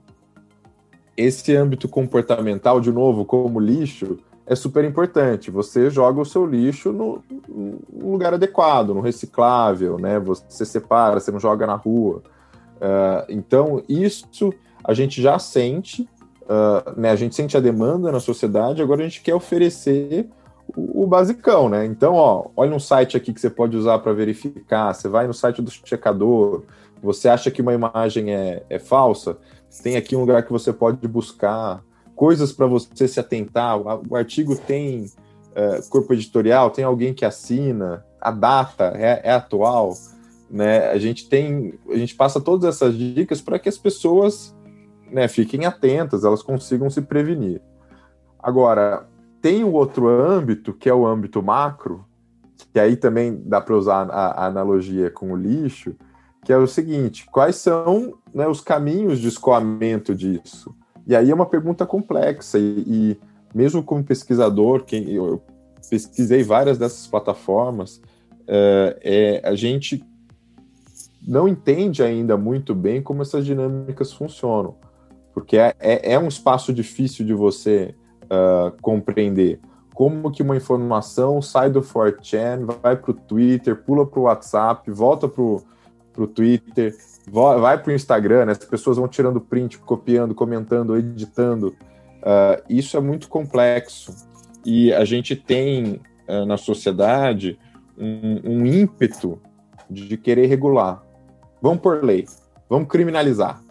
[1.17, 5.51] esse âmbito comportamental, de novo, como lixo, é super importante.
[5.51, 10.19] Você joga o seu lixo no, no lugar adequado, no reciclável, né?
[10.19, 12.23] Você separa, você não joga na rua.
[12.77, 16.09] Uh, então, isso a gente já sente,
[16.51, 17.11] uh, né?
[17.11, 20.29] A gente sente a demanda na sociedade, agora a gente quer oferecer
[20.77, 21.87] o, o basicão, né?
[21.87, 24.93] Então, ó, olha um site aqui que você pode usar para verificar.
[24.93, 26.65] Você vai no site do checador,
[27.01, 29.39] você acha que uma imagem é, é falsa,
[29.83, 31.83] tem aqui um lugar que você pode buscar
[32.17, 33.79] coisas para você se atentar.
[33.79, 39.95] O artigo tem uh, corpo editorial, tem alguém que assina, a data é, é atual,
[40.51, 40.91] né?
[40.91, 44.55] A gente tem, a gente passa todas essas dicas para que as pessoas,
[45.13, 47.61] né, fiquem atentas, elas consigam se prevenir.
[48.39, 49.07] Agora,
[49.41, 52.05] tem o outro âmbito, que é o âmbito macro,
[52.73, 55.95] que aí também dá para usar a, a, analogia com o lixo,
[56.45, 60.75] que é o seguinte: quais são né, os caminhos de escoamento disso?
[61.07, 63.21] E aí é uma pergunta complexa, e, e
[63.55, 65.43] mesmo como pesquisador, quem, eu
[65.89, 68.01] pesquisei várias dessas plataformas,
[68.47, 70.05] é, é, a gente
[71.27, 74.77] não entende ainda muito bem como essas dinâmicas funcionam,
[75.41, 79.59] porque é, é, é um espaço difícil de você uh, compreender.
[79.95, 84.91] Como que uma informação sai do 4chan, vai para o Twitter, pula para o WhatsApp,
[84.91, 86.95] volta para o Twitter,
[87.27, 88.53] vai para o Instagram, né?
[88.53, 91.69] as pessoas vão tirando print, copiando, comentando, editando.
[92.19, 94.15] Uh, isso é muito complexo.
[94.65, 97.59] E a gente tem uh, na sociedade
[97.97, 99.41] um, um, ímpeto
[99.89, 101.03] de querer regular.
[101.63, 102.27] Vamos por lei,
[102.69, 103.63] vamos criminalizar.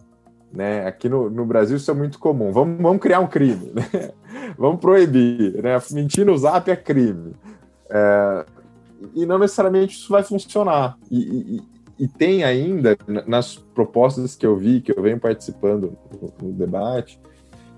[0.52, 0.86] Né?
[0.88, 2.52] Aqui no, no Brasil isso é muito comum.
[2.52, 4.12] Vamos, vamos criar um crime, né?
[4.58, 5.62] vamos proibir.
[5.62, 5.78] Né?
[5.92, 7.34] Mentir no zap é crime.
[7.90, 8.46] É,
[9.16, 10.98] e não necessariamente isso vai funcionar.
[11.10, 11.20] E,
[11.58, 11.62] e,
[12.00, 15.98] e tem ainda, nas propostas que eu vi, que eu venho participando
[16.42, 17.20] no, debate,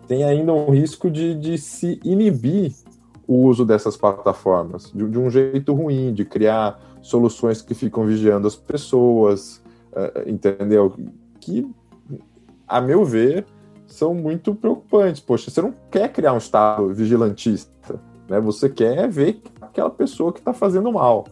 [0.07, 2.73] tem ainda um risco de, de, se inibir
[3.27, 8.45] o uso dessas plataformas de, de, um jeito ruim, de criar soluções que ficam vigiando
[8.45, 9.61] as pessoas,
[9.93, 10.93] uh, entendeu?
[11.39, 11.67] Que,
[12.77, 13.45] a meu ver,
[13.85, 15.21] são muito preocupantes.
[15.21, 18.39] Poxa, você não quer criar um Estado vigilantista, né?
[18.39, 21.25] Você quer ver aquela pessoa que está fazendo mal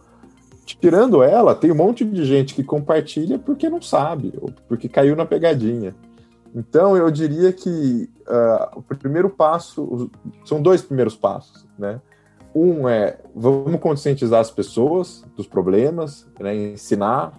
[0.78, 5.16] tirando ela, tem um monte de gente que compartilha porque não sabe, ou porque caiu
[5.16, 5.94] na pegadinha.
[6.54, 10.10] Então, eu diria que uh, o primeiro passo,
[10.44, 12.00] são dois primeiros passos, né?
[12.52, 16.72] Um é, vamos conscientizar as pessoas dos problemas, né?
[16.72, 17.32] ensinar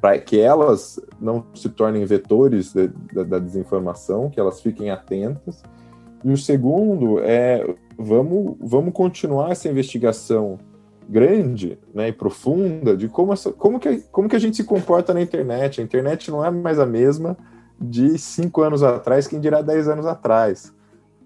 [0.00, 5.62] para que elas não se tornem vetores de, de, da desinformação, que elas fiquem atentas.
[6.24, 10.58] E o segundo é, vamos, vamos continuar essa investigação
[11.08, 15.12] grande né, e profunda de como, essa, como, que, como que a gente se comporta
[15.12, 15.80] na internet.
[15.80, 17.36] A internet não é mais a mesma
[17.80, 20.72] de cinco anos atrás, quem dirá dez anos atrás.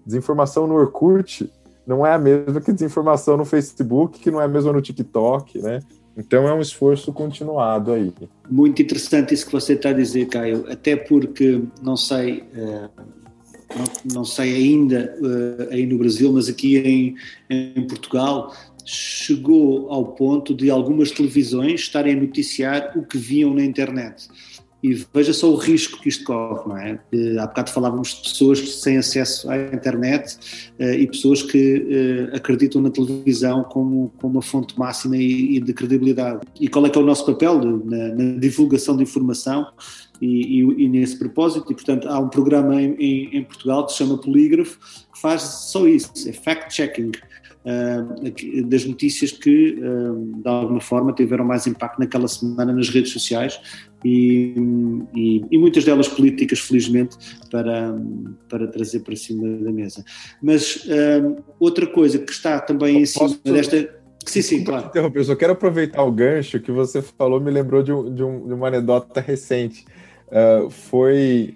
[0.05, 1.51] Desinformação no Orkut
[1.85, 5.61] não é a mesma que desinformação no Facebook, que não é a mesma no TikTok,
[5.61, 5.79] né?
[6.17, 8.11] Então é um esforço continuado aí.
[8.49, 12.89] Muito interessante isso que você está a dizer, Caio, até porque, não sei, uh,
[13.77, 17.15] não, não sei ainda uh, aí no Brasil, mas aqui em,
[17.49, 18.51] em Portugal,
[18.83, 24.27] chegou ao ponto de algumas televisões estarem a noticiar o que viam na internet.
[24.81, 26.99] E veja só o risco que isto corre, não é?
[27.39, 30.37] Há bocado falávamos de pessoas sem acesso à internet
[30.79, 35.59] uh, e pessoas que uh, acreditam na televisão como, como uma fonte máxima e, e,
[35.59, 36.41] de credibilidade.
[36.59, 39.65] E qual é que é o nosso papel de, na, na, divulgação de informação
[40.21, 41.71] e, e, e, nesse propósito?
[41.71, 44.77] E, portanto, há um programa em, em, em Portugal que se chama Polígrafo
[45.11, 47.11] que faz só isso, é fact-checking
[48.65, 53.59] das notícias que, de alguma forma, tiveram mais impacto naquela semana nas redes sociais
[54.05, 54.53] e,
[55.13, 57.17] e, e, muitas delas políticas, felizmente,
[57.51, 57.93] para,
[58.47, 60.03] para trazer para cima da mesa.
[60.41, 60.87] Mas
[61.59, 63.97] outra coisa que está também em cima desta.
[64.25, 64.87] Sim, sim, claro.
[64.87, 68.23] Interromper, eu só quero aproveitar o gancho que você falou, me lembrou de, um, de,
[68.23, 69.85] um, de uma anedota recente.
[70.27, 71.55] Uh, foi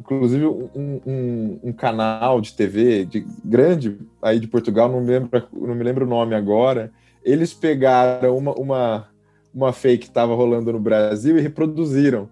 [0.00, 5.42] inclusive um, um, um, canal de TV de, grande aí de Portugal, não me, lembro,
[5.52, 6.92] não me lembro o nome agora,
[7.24, 9.08] eles pegaram uma, uma,
[9.54, 12.28] uma fake que estava rolando no Brasil e reproduziram,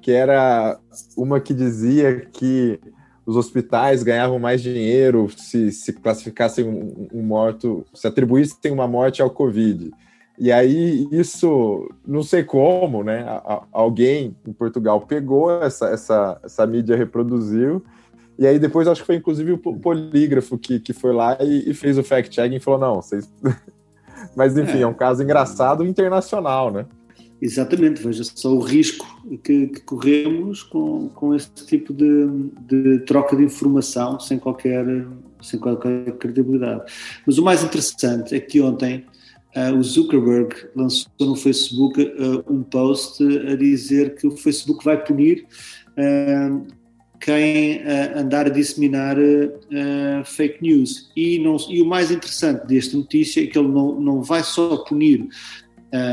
[0.00, 0.78] que era
[1.16, 2.80] uma que dizia que
[3.26, 9.22] os hospitais ganhavam mais dinheiro se, se classificassem um, um morto, se atribuíssem uma morte
[9.22, 9.90] ao Covid.
[10.40, 13.26] E aí, isso, não sei como, né?
[13.70, 17.84] Alguém em Portugal pegou essa, essa, essa mídia, reproduziu,
[18.38, 21.74] e aí depois acho que foi inclusive o polígrafo que, que foi lá e, e
[21.74, 23.30] fez o fact-checking e falou: não, vocês.
[24.34, 24.82] Mas enfim, é.
[24.82, 26.86] é um caso engraçado internacional, né?
[27.42, 29.06] Exatamente, veja só o risco
[29.44, 32.28] que, que, corremos com, com esse tipo de,
[32.66, 34.86] de, troca de informação sem qualquer,
[35.42, 36.90] sem qualquer credibilidade.
[37.26, 39.06] Mas o mais interessante é que ontem
[39.56, 45.02] Uh, o Zuckerberg lançou no Facebook uh, um post a dizer que o Facebook vai
[45.02, 45.44] punir
[45.98, 46.66] uh,
[47.20, 47.82] quem
[48.16, 49.14] andar a disseminar
[50.24, 51.10] fake news.
[51.14, 54.78] E, não, e, o mais interessante desta notícia é que ele não, não vai só
[54.78, 55.28] punir,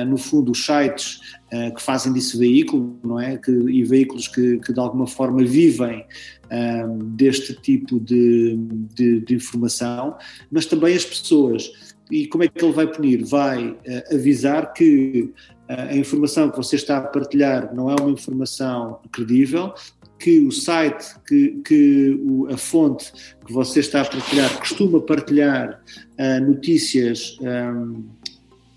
[0.06, 1.22] no fundo, os sites
[1.74, 3.38] que fazem disso veículo, não é?
[3.38, 6.06] Que, e veículos que, que de alguma forma vivem
[7.14, 8.58] deste tipo de,
[8.94, 10.18] de, de informação,
[10.52, 11.72] mas também as pessoas
[12.10, 13.24] e como é que ele vai punir?
[13.24, 15.32] Vai uh, avisar que
[15.70, 19.74] uh, a informação que você está a partilhar não é uma informação credível,
[20.20, 23.12] que o site, que, que o, a fonte
[23.46, 25.82] que você está a partilhar costuma partilhar
[26.20, 28.06] uh, notícias um,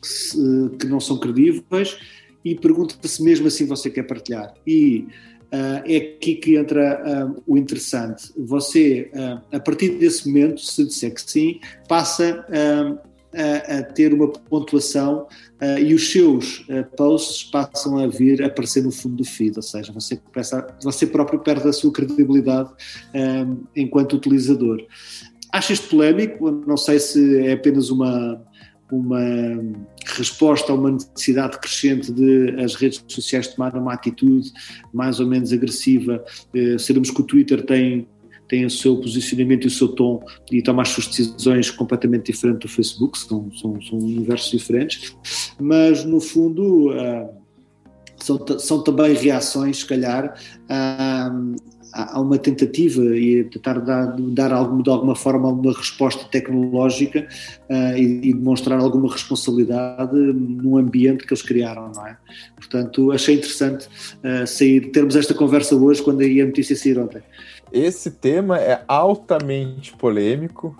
[0.00, 1.98] que, se, que, não são credíveis
[2.44, 4.52] e pergunta se mesmo assim você quer partilhar.
[4.66, 5.06] E
[5.52, 8.32] Uh, é aqui que entra uh, o interessante.
[8.36, 12.46] Você, uh, a partir desse momento, se disser que sim, passa
[13.34, 15.26] a, a ter uma pontuação
[15.60, 19.56] uh, e os seus uh, posts passam a vir a aparecer no fundo do feed,
[19.56, 22.70] ou seja, você, começa, você próprio perde a sua credibilidade
[23.14, 24.84] um, enquanto utilizador.
[25.52, 28.40] Acho isto polémico, não sei se é apenas uma,
[28.90, 29.20] uma
[30.06, 34.52] resposta a uma necessidade crescente de as redes sociais tomarem uma atitude
[34.92, 36.24] mais ou menos agressiva.
[36.54, 38.08] Uh, sabemos que o Twitter tem
[38.50, 42.62] tem o seu posicionamento e o seu tom e toma as suas decisões completamente diferente
[42.62, 45.16] do Facebook, são, são, são universos diferentes,
[45.58, 47.30] mas no fundo uh,
[48.16, 51.54] são, são também reações, se calhar, uh,
[51.92, 57.28] há uma tentativa e tentar dar, dar algum, de alguma forma uma resposta tecnológica
[57.68, 62.16] uh, e, e, demonstrar alguma responsabilidade num ambiente que eles criaram, não é?
[62.56, 67.22] Portanto, achei interessante uh, sair, termos esta conversa hoje quando a notícia sair ontem.
[67.72, 70.76] Esse tema é altamente polêmico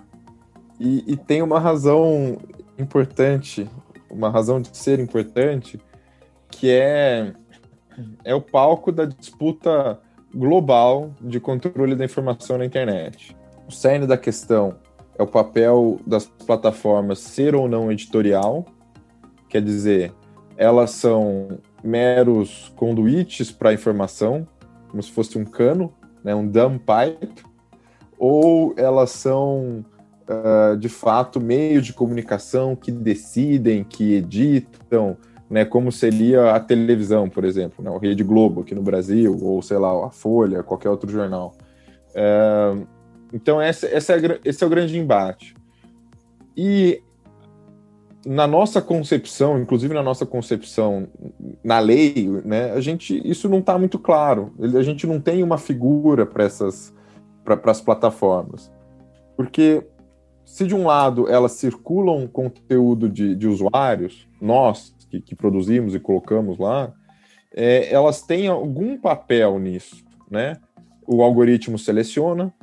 [0.79, 2.37] e, e tem uma razão
[2.77, 3.69] importante,
[4.09, 5.79] uma razão de ser importante,
[6.49, 7.33] que é,
[8.25, 9.99] é o palco da disputa
[10.33, 13.35] global de controle da informação na internet.
[13.67, 14.75] O cerne da questão
[15.17, 18.65] é o papel das plataformas ser ou não editorial,
[19.47, 20.13] quer dizer,
[20.57, 24.47] elas são meros conduítes para a informação,
[24.89, 25.93] como se fosse um cano,
[26.23, 27.43] né, um dumb pipe,
[28.17, 29.85] ou elas são
[30.27, 35.17] uh, de fato meio de comunicação que decidem, que editam,
[35.49, 39.61] né, como seria a televisão, por exemplo, né, o Rede Globo aqui no Brasil, ou
[39.61, 41.53] sei lá, a Folha, qualquer outro jornal.
[42.15, 42.77] É,
[43.33, 45.55] então, essa, essa é, esse é o grande embate.
[46.55, 47.01] E
[48.25, 51.07] na nossa concepção, inclusive na nossa concepção
[51.63, 54.53] na lei, né, a gente isso não está muito claro.
[54.59, 56.93] A gente não tem uma figura para essas
[57.43, 58.71] para as plataformas,
[59.35, 59.83] porque
[60.45, 65.99] se de um lado elas circulam conteúdo de, de usuários, nós que, que produzimos e
[65.99, 66.93] colocamos lá,
[67.53, 70.57] é, elas têm algum papel nisso, né?
[71.05, 72.53] O algoritmo seleciona,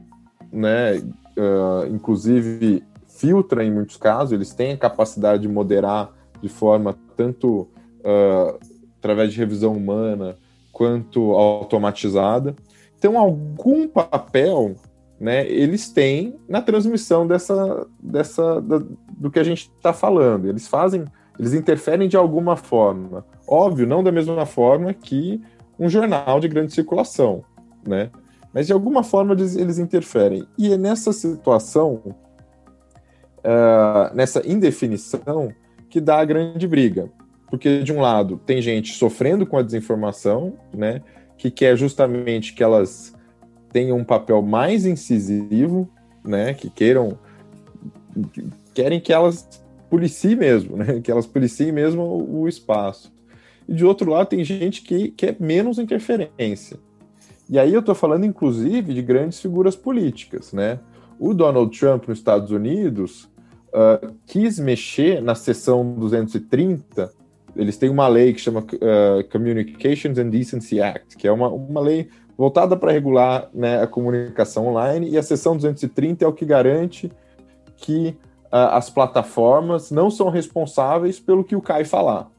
[0.52, 0.98] né?
[1.36, 2.82] Uh, inclusive
[3.18, 7.68] filtra em muitos casos, eles têm a capacidade de moderar de forma tanto
[8.00, 8.58] uh,
[8.98, 10.36] através de revisão humana
[10.72, 12.54] quanto automatizada.
[12.96, 14.76] Então, algum papel
[15.20, 20.48] né, eles têm na transmissão dessa, dessa da, do que a gente está falando.
[20.48, 21.04] Eles fazem,
[21.38, 23.24] eles interferem de alguma forma.
[23.46, 25.42] Óbvio, não da mesma forma que
[25.78, 27.42] um jornal de grande circulação,
[27.86, 28.10] né?
[28.54, 30.46] Mas de alguma forma eles, eles interferem.
[30.56, 32.14] E é nessa situação,
[33.38, 35.52] uh, nessa indefinição,
[35.88, 37.10] que dá a grande briga.
[37.50, 41.02] Porque, de um lado, tem gente sofrendo com a desinformação, né?
[41.36, 43.14] Que quer justamente que elas
[43.72, 45.88] tenham um papel mais incisivo,
[46.22, 46.52] né?
[46.52, 47.18] Que queiram.
[48.74, 49.48] querem que elas
[49.88, 51.00] policiem mesmo, né?
[51.00, 53.12] Que elas policiem mesmo o, o espaço.
[53.66, 56.78] E de outro lado, tem gente que quer menos interferência.
[57.48, 60.78] E aí eu estou falando, inclusive, de grandes figuras políticas, né?
[61.18, 63.28] O Donald Trump nos Estados Unidos
[63.68, 67.12] uh, quis mexer na seção 230.
[67.56, 71.80] Eles têm uma lei que chama uh, Communications and Decency Act, que é uma, uma
[71.80, 76.44] lei voltada para regular né, a comunicação online, e a seção 230 é o que
[76.44, 77.10] garante
[77.76, 82.30] que uh, as plataformas não são responsáveis pelo que o Kai falar,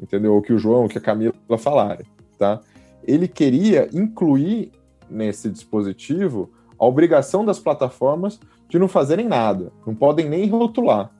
[0.00, 0.36] entendeu?
[0.36, 2.60] O que o João, o que a Camila falarem, tá?
[3.06, 4.72] Ele queria incluir
[5.08, 6.50] nesse dispositivo
[6.84, 11.10] a obrigação das plataformas de não fazerem nada, não podem nem rotular,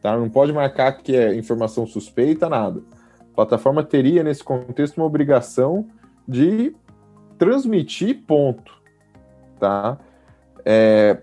[0.00, 0.16] tá?
[0.16, 2.82] Não pode marcar que é informação suspeita, nada.
[3.20, 5.86] A plataforma teria, nesse contexto, uma obrigação
[6.26, 6.74] de
[7.38, 8.72] transmitir ponto,
[9.58, 9.98] tá?
[10.64, 11.18] É,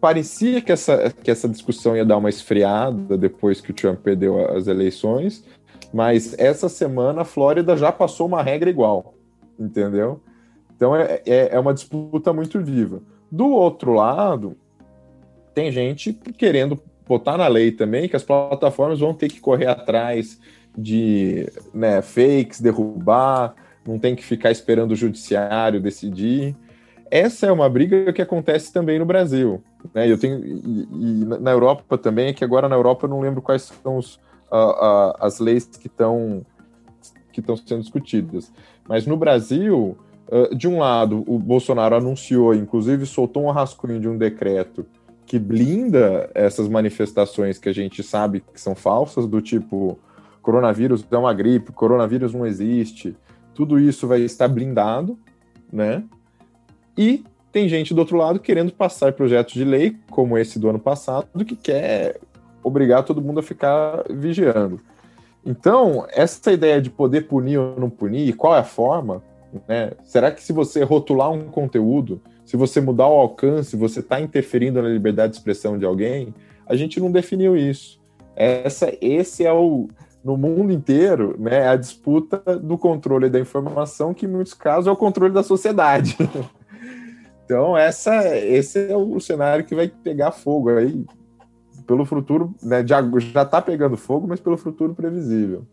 [0.00, 4.50] parecia que essa, que essa discussão ia dar uma esfriada depois que o Trump perdeu
[4.56, 5.44] as eleições,
[5.92, 9.14] mas essa semana a Flórida já passou uma regra igual,
[9.58, 10.20] entendeu?
[10.76, 13.02] Então é, é, é uma disputa muito viva.
[13.30, 14.56] Do outro lado,
[15.54, 20.38] tem gente querendo botar na lei também que as plataformas vão ter que correr atrás
[20.76, 23.54] de né, fakes, derrubar,
[23.86, 26.54] não tem que ficar esperando o judiciário decidir.
[27.10, 29.62] Essa é uma briga que acontece também no Brasil.
[29.94, 30.10] Né?
[30.10, 33.40] Eu tenho, e, e na Europa também, é que agora na Europa eu não lembro
[33.40, 34.16] quais são os,
[34.50, 36.44] uh, uh, as leis que estão
[37.32, 38.50] que estão sendo discutidas.
[38.88, 39.96] Mas no Brasil,
[40.56, 44.84] de um lado, o Bolsonaro anunciou, inclusive soltou um rascunho de um decreto
[45.24, 49.98] que blinda essas manifestações que a gente sabe que são falsas, do tipo
[50.40, 53.16] coronavírus é uma gripe, coronavírus não existe,
[53.52, 55.18] tudo isso vai estar blindado,
[55.72, 56.04] né?
[56.96, 60.78] E tem gente do outro lado querendo passar projetos de lei, como esse do ano
[60.78, 62.20] passado, que quer
[62.62, 64.80] obrigar todo mundo a ficar vigiando.
[65.44, 69.22] Então, essa ideia de poder punir ou não punir, qual é a forma,
[69.68, 69.92] né?
[70.04, 74.80] Será que se você rotular um conteúdo, se você mudar o alcance, você está interferindo
[74.80, 76.34] na liberdade de expressão de alguém?
[76.66, 78.00] A gente não definiu isso.
[78.34, 79.88] Essa, esse é o,
[80.22, 84.90] no mundo inteiro, né, a disputa do controle da informação, que em muitos casos é
[84.90, 86.16] o controle da sociedade.
[87.44, 91.04] então, essa, esse é o cenário que vai pegar fogo aí,
[91.86, 93.00] pelo futuro, né, já
[93.42, 95.64] está pegando fogo, mas pelo futuro previsível.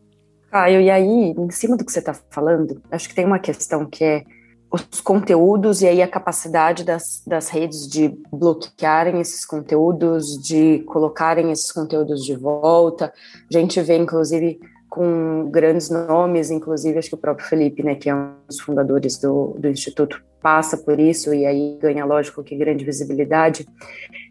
[0.54, 3.88] Caio, e aí, em cima do que você está falando, acho que tem uma questão
[3.88, 4.24] que é
[4.70, 11.52] os conteúdos e aí a capacidade das, das redes de bloquearem esses conteúdos, de colocarem
[11.52, 13.12] esses conteúdos de volta.
[13.52, 18.08] A gente vê, inclusive, com grandes nomes, inclusive acho que o próprio Felipe, né, que
[18.08, 22.56] é um dos fundadores do, do Instituto, passa por isso e aí ganha, lógico, que
[22.56, 23.66] grande visibilidade,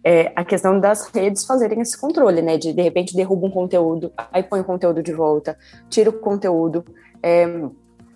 [0.04, 4.12] é a questão das redes fazerem esse controle, né, de de repente derruba um conteúdo,
[4.30, 5.56] aí põe o conteúdo de volta,
[5.88, 6.84] tira o conteúdo,
[7.22, 7.46] é,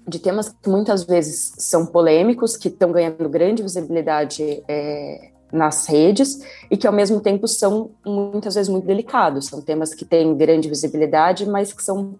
[0.06, 6.40] de temas que muitas vezes são polêmicos, que estão ganhando grande visibilidade é, nas redes
[6.70, 9.46] e que ao mesmo tempo são muitas vezes muito delicados.
[9.46, 12.14] São temas que têm grande visibilidade, mas que são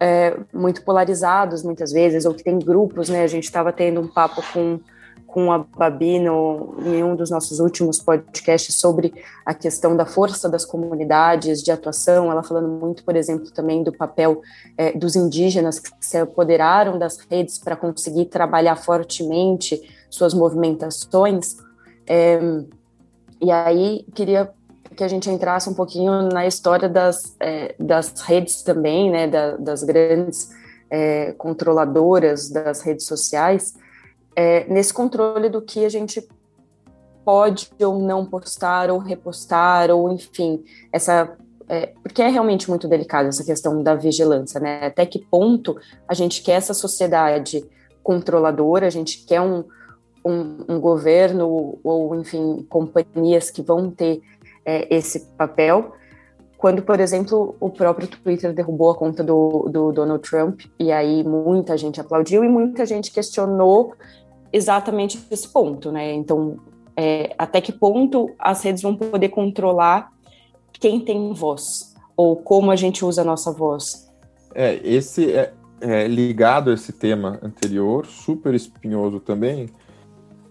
[0.00, 3.22] é, muito polarizados muitas vezes, ou que tem grupos, né?
[3.22, 4.80] A gente estava tendo um papo com
[5.28, 9.12] com a Babi no, em um dos nossos últimos podcasts sobre
[9.44, 13.92] a questão da força das comunidades de atuação, ela falando muito, por exemplo, também do
[13.92, 14.40] papel
[14.76, 21.58] é, dos indígenas que se apoderaram das redes para conseguir trabalhar fortemente suas movimentações.
[22.06, 22.40] É,
[23.38, 24.50] e aí queria
[24.96, 29.56] que a gente entrasse um pouquinho na história das, é, das redes também, né, da,
[29.58, 30.56] das grandes
[31.36, 33.74] controladoras das redes sociais,
[34.38, 36.24] é, nesse controle do que a gente
[37.24, 40.62] pode ou não postar ou repostar ou enfim
[40.92, 41.36] essa
[41.68, 44.86] é, porque é realmente muito delicado essa questão da vigilância, né?
[44.86, 45.76] Até que ponto
[46.06, 47.62] a gente quer essa sociedade
[48.02, 49.64] controladora, a gente quer um,
[50.24, 54.22] um, um governo ou, enfim, companhias que vão ter
[54.64, 55.92] é, esse papel.
[56.56, 61.22] Quando, por exemplo, o próprio Twitter derrubou a conta do, do Donald Trump, e aí
[61.22, 63.92] muita gente aplaudiu e muita gente questionou
[64.52, 66.12] exatamente esse ponto, né?
[66.14, 66.58] Então,
[66.96, 70.12] é, até que ponto as redes vão poder controlar
[70.72, 74.10] quem tem voz ou como a gente usa a nossa voz?
[74.54, 79.68] É, esse é, é ligado a esse tema anterior, super espinhoso também.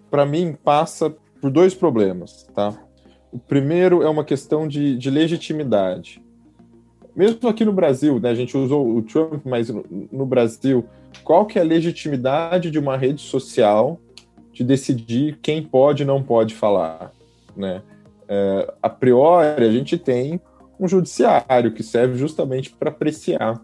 [0.10, 2.74] Para mim, passa por dois problemas, tá?
[3.32, 6.24] O primeiro é uma questão de, de legitimidade.
[7.18, 10.86] Mesmo aqui no Brasil, né, a gente usou o Trump, mas no, no Brasil,
[11.24, 14.00] qual que é a legitimidade de uma rede social
[14.54, 17.12] de decidir quem pode e não pode falar,
[17.56, 17.82] né?
[18.30, 20.40] É, a priori, a gente tem
[20.80, 23.60] um judiciário que serve justamente para apreciar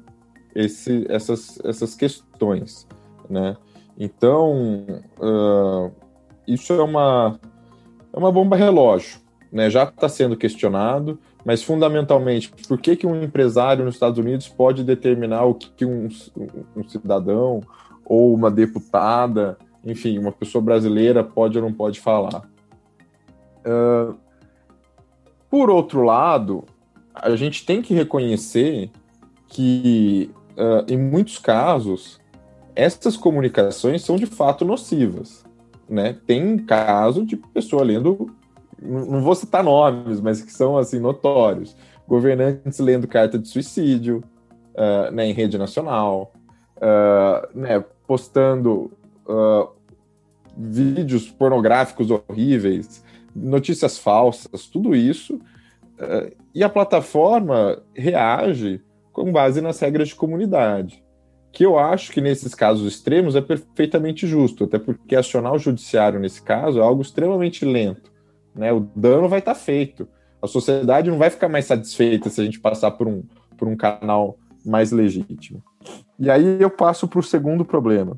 [0.56, 2.88] esse, essas, essas questões,
[3.30, 3.56] né?
[3.99, 5.91] Então, uh,
[6.47, 7.39] isso é uma,
[8.12, 9.20] é uma bomba relógio,
[9.51, 9.70] né?
[9.70, 14.84] Já está sendo questionado, mas fundamentalmente, por que, que um empresário nos Estados Unidos pode
[14.84, 16.08] determinar o que, um,
[16.76, 17.62] um cidadão
[18.06, 22.44] ou uma deputada, enfim, uma pessoa brasileira pode ou não pode falar?
[23.66, 24.16] Uh,
[25.50, 26.64] por outro lado,
[27.14, 28.89] a gente tem que reconhecer
[29.48, 32.20] que, uh, em muitos casos,
[32.76, 35.44] essas comunicações são de fato nocivas.
[35.88, 36.18] Né?
[36.26, 38.33] Tem caso de pessoa lendo,
[38.84, 41.76] não vou citar nomes, mas que são assim notórios.
[42.08, 44.24] Governantes lendo carta de suicídio
[44.76, 46.34] uh, né, em rede nacional,
[46.78, 48.92] uh, né, postando
[50.58, 53.04] vídeos pornográficos horríveis,
[53.34, 55.40] notícias falsas, tudo isso
[56.54, 58.82] e a plataforma reage
[59.12, 61.04] com base nas regras de comunidade.
[61.52, 66.20] Que eu acho que nesses casos extremos é perfeitamente justo, até porque acionar o judiciário
[66.20, 68.12] nesse caso é algo extremamente lento.
[68.56, 68.72] Né?
[68.72, 70.08] O dano vai estar tá feito.
[70.41, 73.24] A sociedade não vai ficar mais satisfeita se a gente passar por um,
[73.58, 75.64] por um canal mais legítimo.
[76.20, 78.18] E aí eu passo para o segundo problema.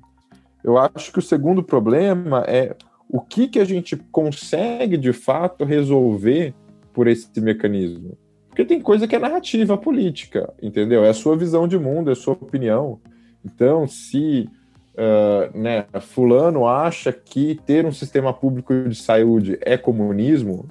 [0.63, 2.75] Eu acho que o segundo problema é
[3.09, 6.53] o que, que a gente consegue de fato resolver
[6.91, 8.17] por esse mecanismo?
[8.49, 11.03] Porque tem coisa que é narrativa política, entendeu?
[11.03, 12.99] É a sua visão de mundo, é a sua opinião.
[13.43, 14.49] Então, se
[14.95, 20.67] uh, né, fulano acha que ter um sistema público de saúde é comunismo,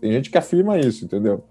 [0.00, 1.44] tem gente que afirma isso, entendeu?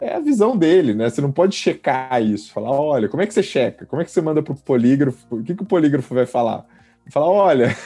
[0.00, 1.08] É a visão dele, né?
[1.08, 3.86] Você não pode checar isso, falar, olha, como é que você checa?
[3.86, 5.36] Como é que você manda para o polígrafo?
[5.36, 6.66] O que, que o polígrafo vai falar?
[7.10, 7.76] falar, olha,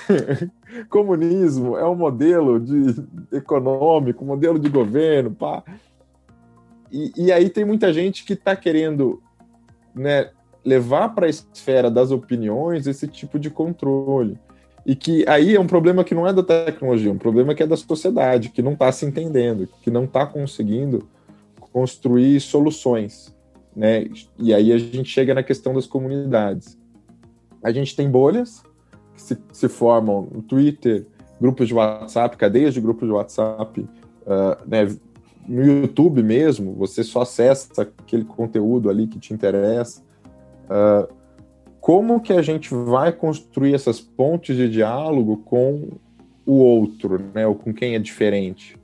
[0.88, 5.62] comunismo é um modelo de econômico, modelo de governo, pá.
[6.90, 9.22] E, e aí tem muita gente que está querendo
[9.94, 10.30] né,
[10.68, 14.38] levar para a esfera das opiniões esse tipo de controle.
[14.84, 17.62] E que aí é um problema que não é da tecnologia, é um problema que
[17.62, 21.08] é da sociedade, que não está se entendendo, que não está conseguindo
[21.72, 23.34] construir soluções.
[23.74, 24.08] Né?
[24.38, 26.78] E aí a gente chega na questão das comunidades.
[27.62, 28.62] A gente tem bolhas,
[29.14, 31.06] que se, se formam no Twitter,
[31.40, 33.88] grupos de WhatsApp, cadeias de grupos de WhatsApp, uh,
[34.66, 34.86] né,
[35.46, 40.06] no YouTube mesmo, você só acessa aquele conteúdo ali que te interessa.
[40.68, 41.12] Uh,
[41.80, 45.88] como que a gente vai construir essas pontes de diálogo com
[46.44, 48.76] o outro, né, ou com quem é diferente?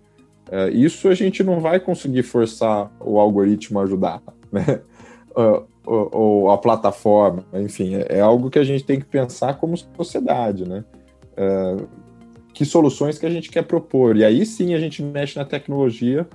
[0.49, 4.81] Uh, isso a gente não vai conseguir forçar o algoritmo a ajudar, né?
[5.31, 9.59] Uh, ou, ou, a plataforma, enfim, é, é, algo que a gente tem que pensar
[9.59, 10.83] como sociedade, né?
[11.33, 11.87] Uh,
[12.55, 14.17] que soluções que a gente quer propor.
[14.17, 16.27] E aí sim a gente mexe na tecnologia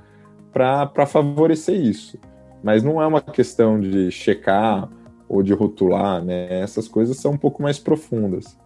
[0.51, 2.19] para favorecer isso.
[2.61, 4.89] Mas não é uma questão de checar
[5.29, 6.61] ou de rotular, né?
[6.61, 8.57] Essas coisas são um pouco mais profundas,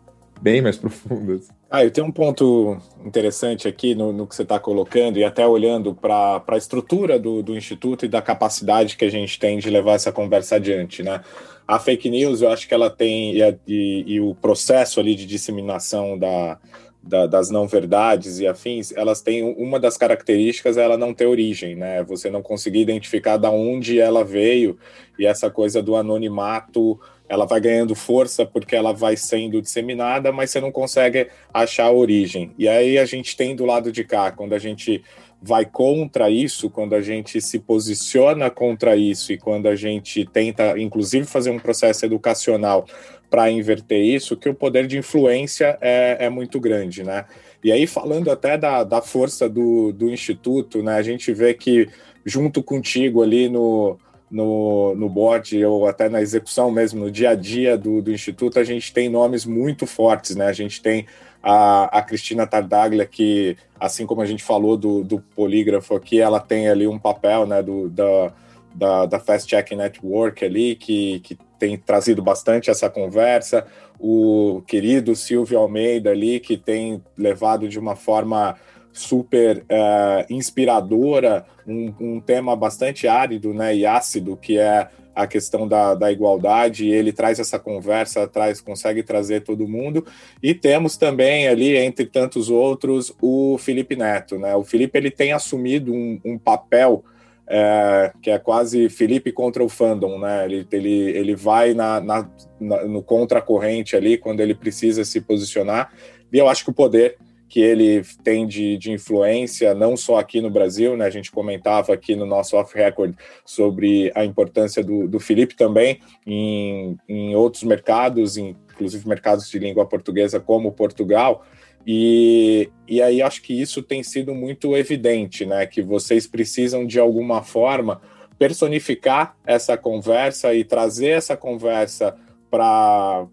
[0.41, 1.49] bem mais profundas.
[1.69, 5.45] Ah, eu tenho um ponto interessante aqui no, no que você está colocando, e até
[5.45, 9.69] olhando para a estrutura do, do Instituto e da capacidade que a gente tem de
[9.69, 11.21] levar essa conversa adiante, né?
[11.67, 15.25] A fake news, eu acho que ela tem, e, e, e o processo ali de
[15.25, 16.59] disseminação da,
[17.03, 21.25] da, das não verdades e afins, elas têm uma das características é ela não ter
[21.25, 22.01] origem, né?
[22.03, 24.77] Você não conseguir identificar da onde ela veio
[25.19, 26.97] e essa coisa do anonimato
[27.27, 31.91] ela vai ganhando força porque ela vai sendo disseminada, mas você não consegue achar a
[31.91, 32.51] origem.
[32.57, 35.03] E aí a gente tem do lado de cá, quando a gente
[35.41, 40.79] vai contra isso, quando a gente se posiciona contra isso e quando a gente tenta,
[40.79, 42.85] inclusive, fazer um processo educacional
[43.33, 47.25] para inverter isso, que o poder de influência é, é muito grande, né?
[47.63, 51.89] E aí, falando até da, da força do, do Instituto, né, a gente vê que
[52.23, 53.97] junto contigo ali no,
[54.29, 58.59] no, no board ou até na execução mesmo, no dia a dia do, do Instituto,
[58.59, 60.45] a gente tem nomes muito fortes, né?
[60.45, 61.07] A gente tem
[61.41, 66.39] a, a Cristina Tardaglia, que, assim como a gente falou do, do polígrafo aqui, ela
[66.39, 68.31] tem ali um papel né, do, da,
[68.73, 73.65] da, da Fast Check Network ali, que, que tem trazido bastante essa conversa,
[73.99, 78.55] o querido Silvio Almeida ali, que tem levado de uma forma
[78.91, 85.67] super uh, inspiradora um, um, tema bastante árido né, e ácido, que é a questão
[85.67, 90.05] da, da igualdade, ele traz essa conversa, traz, consegue trazer todo mundo,
[90.41, 94.55] e temos também ali, entre tantos outros, o Felipe Neto, né?
[94.55, 97.03] O Felipe ele tem assumido um, um papel
[97.47, 100.45] é, que é quase Felipe contra o fandom, né?
[100.45, 102.29] Ele, ele, ele vai na, na,
[102.59, 105.91] na no contracorrente ali quando ele precisa se posicionar.
[106.31, 107.17] E eu acho que o poder
[107.53, 111.05] que ele tem de, de influência, não só aqui no Brasil, né?
[111.05, 113.15] A gente comentava aqui no nosso off-record
[113.45, 119.85] sobre a importância do, do Felipe também em, em outros mercados, inclusive mercados de língua
[119.85, 121.45] portuguesa como Portugal.
[121.85, 125.65] E, e aí acho que isso tem sido muito evidente, né?
[125.65, 128.01] Que vocês precisam de alguma forma
[128.39, 132.15] personificar essa conversa e trazer essa conversa
[132.49, 133.25] para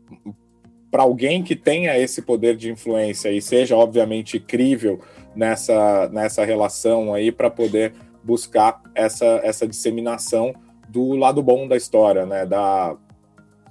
[0.90, 5.01] para alguém que tenha esse poder de influência e seja obviamente crível
[5.36, 7.92] nessa nessa relação aí para poder
[8.24, 10.53] buscar essa essa disseminação
[10.88, 12.44] do lado bom da história, né?
[12.44, 12.96] Da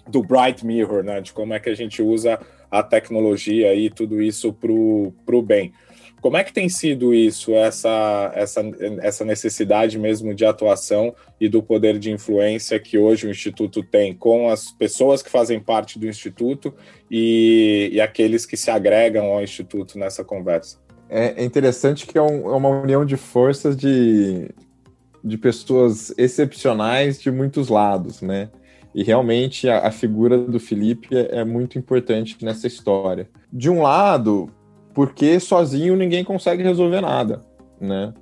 [0.08, 1.20] do bright mirror, né?
[1.20, 2.40] De como é que a gente usa
[2.70, 5.74] a tecnologia e tudo isso para o bem.
[6.22, 8.62] Como é que tem sido isso, essa, essa,
[9.02, 14.14] essa necessidade mesmo de atuação e do poder de influência que hoje o Instituto tem
[14.14, 16.74] com as pessoas que fazem parte do Instituto
[17.10, 20.78] e, e aqueles que se agregam ao Instituto nessa conversa?
[21.10, 24.50] É, é interessante que é, um, é uma união de forças de,
[25.24, 28.50] de pessoas excepcionais de muitos lados, né?
[28.94, 33.30] E realmente a, a figura do Felipe é, é, muito importante nessa história.
[33.52, 34.50] De um lado,
[34.94, 37.42] porque sozinho ninguém consegue resolver nada,
[37.80, 38.14] né?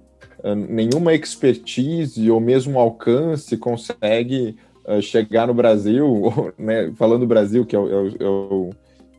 [0.43, 4.55] Uh, nenhuma expertise ou mesmo alcance consegue
[4.85, 6.91] uh, chegar no Brasil, né?
[6.95, 8.69] falando do Brasil, que é o, é o, é o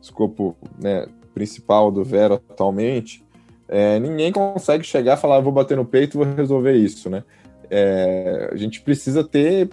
[0.01, 3.25] escopo né, principal do Vero atualmente,
[3.69, 7.23] é, ninguém consegue chegar e falar, vou bater no peito vou resolver isso, né?
[7.71, 9.69] É, a gente precisa ter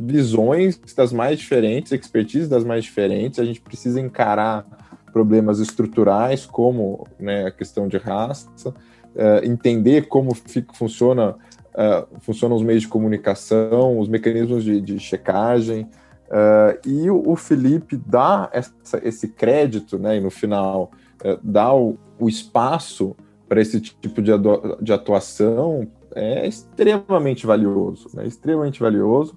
[0.00, 4.66] visões das mais diferentes, expertise das mais diferentes, a gente precisa encarar
[5.12, 12.56] problemas estruturais, como né, a questão de raça, uh, entender como fica, funciona, uh, funcionam
[12.56, 15.82] os meios de comunicação, os mecanismos de, de checagem,
[16.28, 20.90] uh, e o, o, Felipe dá essa, esse crédito, né, e no final
[21.42, 23.14] dá o, o espaço
[23.46, 24.32] para esse tipo de,
[24.80, 29.36] de atuação é extremamente valioso, né, extremamente valioso,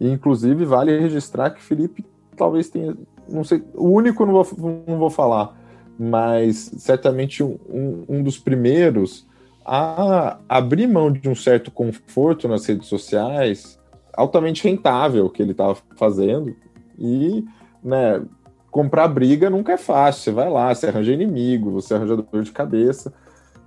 [0.00, 2.04] e, inclusive, vale registrar que Felipe
[2.36, 2.96] talvez tenha,
[3.28, 5.56] não sei, o único não vou, não vou falar,
[5.98, 9.26] mas certamente um, um dos primeiros
[9.64, 13.78] a abrir mão de um certo conforto nas redes sociais,
[14.14, 16.56] altamente rentável que ele estava fazendo,
[16.98, 17.44] e
[17.82, 18.22] né,
[18.70, 20.22] comprar briga nunca é fácil.
[20.22, 23.12] Você vai lá, você arranja inimigo, você arranja dor de cabeça,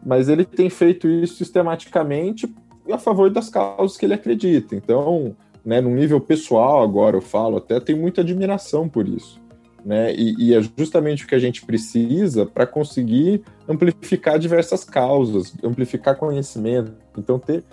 [0.03, 2.51] mas ele tem feito isso sistematicamente
[2.91, 4.75] a favor das causas que ele acredita.
[4.75, 9.39] Então, né, no nível pessoal agora eu falo, até tenho muita admiração por isso.
[9.83, 10.13] Né?
[10.13, 16.15] E, e é justamente o que a gente precisa para conseguir amplificar diversas causas, amplificar
[16.15, 16.93] conhecimento.
[17.17, 17.63] Então, ter,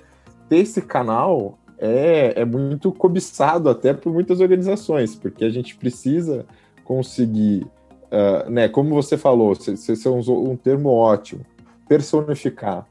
[0.49, 6.47] ter esse canal é, é muito cobiçado até por muitas organizações, porque a gente precisa
[6.83, 7.67] conseguir,
[8.11, 11.45] uh, né, como você falou, você usou um termo ótimo,
[11.87, 12.87] personificar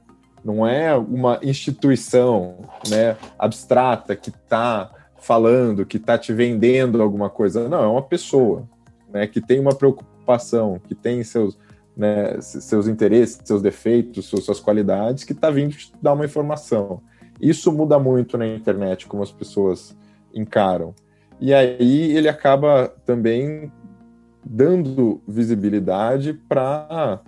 [0.47, 7.67] não é uma instituição né, abstrata que está falando, que está te vendendo alguma coisa.
[7.67, 8.63] Não, é uma pessoa
[9.11, 11.59] né, que tem uma preocupação, que tem seus,
[11.97, 17.01] né, seus interesses, seus defeitos, suas qualidades, que está vindo te dar uma informação.
[17.41, 19.97] Isso muda muito na internet, como as pessoas
[20.33, 20.95] encaram.
[21.41, 23.69] E aí ele acaba também
[24.45, 27.19] dando visibilidade para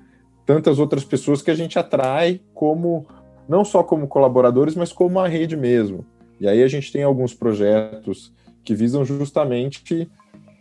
[0.50, 3.06] tantas outras pessoas que a gente atrai como
[3.48, 6.04] não só como colaboradores, mas como uma rede mesmo.
[6.40, 8.34] E aí a gente tem alguns projetos
[8.64, 10.10] que visam justamente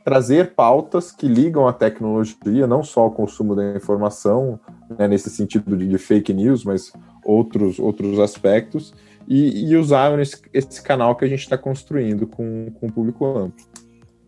[0.05, 4.61] trazer pautas que ligam a tecnologia, não só ao consumo da informação,
[4.99, 6.93] né, nesse sentido de, de, fake news, mas
[7.25, 8.93] outros, outros aspectos,
[9.27, 13.25] e, e usar esse, esse, canal que a gente está construindo com, com o público
[13.25, 13.65] amplo.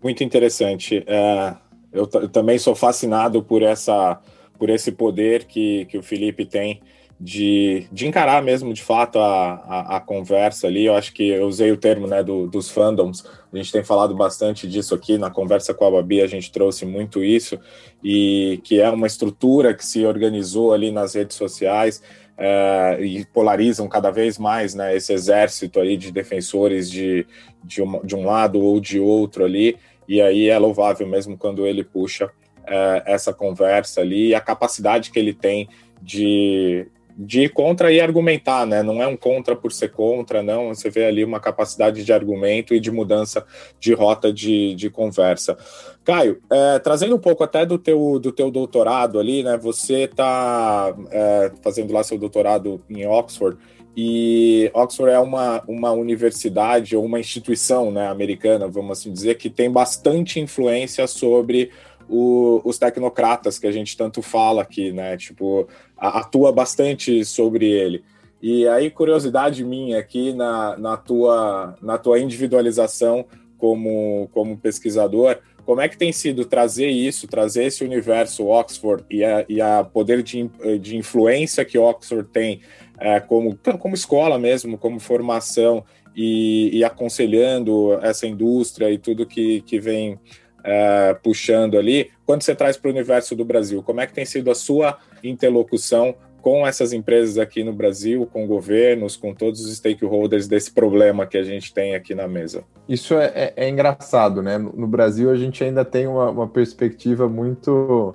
[0.02, 1.04] Muito interessante.
[1.06, 1.54] É,
[1.92, 4.18] eu, eu também sou fascinado por essa
[4.60, 6.82] por esse poder que, que o Felipe tem
[7.18, 10.84] de, de encarar mesmo de fato a, a, a, conversa ali.
[10.84, 14.14] Eu acho que eu usei o termo né, do, dos fandoms, a gente tem falado
[14.14, 17.58] bastante disso aqui na conversa com a Babi, a gente trouxe muito isso,
[18.04, 22.02] e que é uma estrutura que se organizou ali nas redes sociais.
[22.42, 27.26] É, e polarizam cada vez mais né, esse exército aí de defensores de,
[27.62, 29.76] de, uma, de um lado ou de outro ali,
[30.08, 32.30] e aí é louvável mesmo quando ele puxa
[32.66, 35.68] é, essa conversa ali, e a capacidade que ele tem
[36.00, 36.86] de,
[37.16, 38.82] de ir contra e argumentar, né?
[38.82, 40.68] Não é um contra por ser contra, não.
[40.74, 43.44] Você vê ali uma capacidade de argumento e de mudança
[43.78, 45.56] de rota de, de conversa.
[46.04, 49.56] Caio, é, trazendo um pouco até do teu, do teu doutorado ali, né?
[49.58, 53.58] Você está é, fazendo lá seu doutorado em Oxford
[53.96, 59.50] e Oxford é uma, uma universidade ou uma instituição né, americana, vamos assim dizer, que
[59.50, 61.70] tem bastante influência sobre
[62.10, 65.16] o, os tecnocratas que a gente tanto fala aqui, né?
[65.16, 68.02] Tipo, atua bastante sobre ele.
[68.42, 75.80] E aí, curiosidade minha aqui na, na, tua, na tua individualização como, como pesquisador, como
[75.80, 80.22] é que tem sido trazer isso, trazer esse universo Oxford e a, e a poder
[80.22, 80.50] de,
[80.80, 82.60] de influência que Oxford tem
[82.98, 85.84] é, como, como escola mesmo, como formação
[86.16, 90.18] e, e aconselhando essa indústria e tudo que, que vem
[90.64, 94.24] é, puxando ali, quando você traz para o universo do Brasil, como é que tem
[94.24, 99.76] sido a sua interlocução com essas empresas aqui no Brasil, com governos, com todos os
[99.76, 102.64] stakeholders desse problema que a gente tem aqui na mesa?
[102.88, 104.56] Isso é, é, é engraçado, né?
[104.56, 108.14] No Brasil a gente ainda tem uma, uma perspectiva muito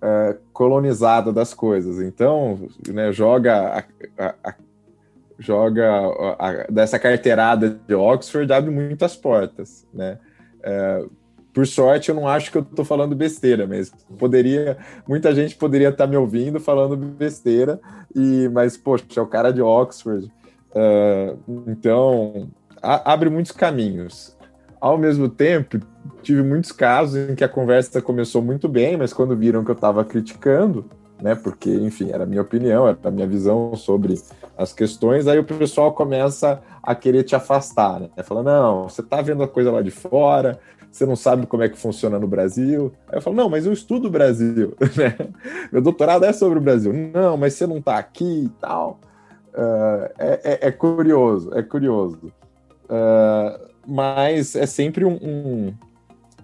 [0.00, 2.00] é, colonizada das coisas.
[2.00, 3.84] Então, né, joga
[4.18, 4.54] a, a, a
[5.38, 5.86] joga
[6.70, 10.18] dessa carteirada de Oxford abre muitas portas, né?
[10.62, 11.04] É,
[11.56, 14.76] por sorte, eu não acho que eu estou falando besteira, mas poderia,
[15.08, 17.80] muita gente poderia estar tá me ouvindo falando besteira,
[18.14, 20.30] e mas poxa, é o cara de Oxford,
[20.72, 22.50] uh, então
[22.82, 24.36] a, abre muitos caminhos.
[24.78, 25.80] Ao mesmo tempo,
[26.22, 29.74] tive muitos casos em que a conversa começou muito bem, mas quando viram que eu
[29.74, 30.84] estava criticando,
[31.22, 31.34] né?
[31.34, 34.20] Porque, enfim, era a minha opinião, era a minha visão sobre
[34.58, 38.08] as questões, aí o pessoal começa a querer te afastar, né?
[38.22, 40.60] Fala, não, você está vendo a coisa lá de fora,
[40.96, 42.92] você não sabe como é que funciona no Brasil.
[43.08, 45.14] Aí eu falo, não, mas eu estudo o Brasil, né?
[45.70, 46.92] Meu doutorado é sobre o Brasil.
[47.12, 48.98] Não, mas você não está aqui e tal.
[49.52, 52.32] Uh, é, é, é, curioso, é curioso.
[52.84, 55.74] Uh, mas é sempre um, um,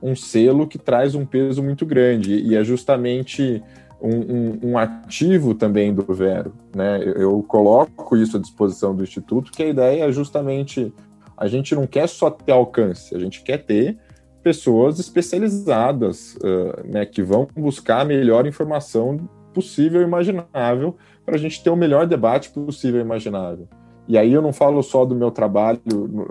[0.03, 3.63] um, selo que traz um peso muito grande e é justamente
[4.03, 6.53] um, um ativo também do Vero.
[6.77, 7.03] Né?
[7.03, 10.93] Eu, eu coloco isso à disposição do Instituto, que a ideia é justamente
[11.39, 13.99] a gente não quer só ter alcance, a gente quer ter
[14.43, 19.17] pessoas especializadas, uh, né, que vão buscar a melhor informação
[19.53, 23.69] possível e imaginável para a gente ter o melhor debate possível e imaginável.
[24.09, 25.81] E aí eu não falo só do meu trabalho,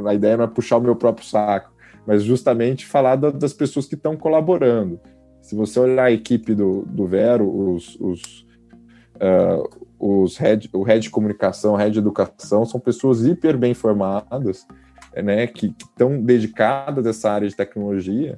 [0.05, 1.71] a ideia não é puxar o meu próprio saco,
[2.05, 4.99] mas justamente falar da, das pessoas que estão colaborando.
[5.41, 8.45] Se você olhar a equipe do, do Vero, os, os,
[9.15, 14.67] uh, os head, o head de comunicação, head de educação, são pessoas hiper bem formadas,
[15.15, 18.37] né, que estão dedicadas a essa área de tecnologia,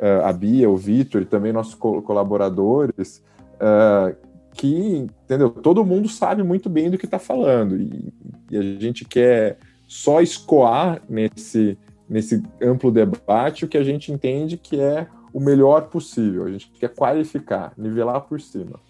[0.00, 3.22] uh, a Bia, o Vitor e também nossos co colaboradores,
[3.54, 4.16] uh,
[4.52, 5.50] que, entendeu?
[5.50, 8.12] Todo mundo sabe muito bem do que está falando e,
[8.50, 14.56] e, a gente quer só escoar nesse, nesse amplo debate o que a gente entende
[14.56, 16.44] que é o melhor possível.
[16.44, 18.80] A gente quer qualificar, nivelar por cima.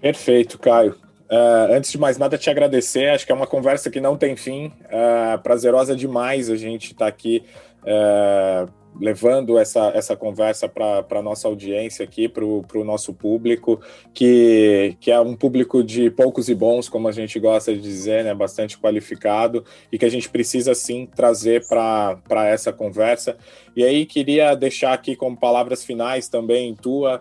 [0.00, 0.94] Perfeito, Caio.
[1.30, 3.08] Uh, antes de mais nada, te agradecer.
[3.10, 4.66] Acho que é uma conversa que não tem fim.
[4.66, 7.42] Uh, prazerosa demais a gente estar tá aqui
[7.82, 8.70] uh,
[9.00, 13.80] levando essa, essa conversa para a nossa audiência aqui, para o nosso público,
[14.12, 18.22] que, que é um público de poucos e bons, como a gente gosta de dizer,
[18.22, 23.36] né, bastante qualificado, e que a gente precisa sim trazer para essa conversa.
[23.74, 27.20] E aí queria deixar aqui como palavras finais também tua.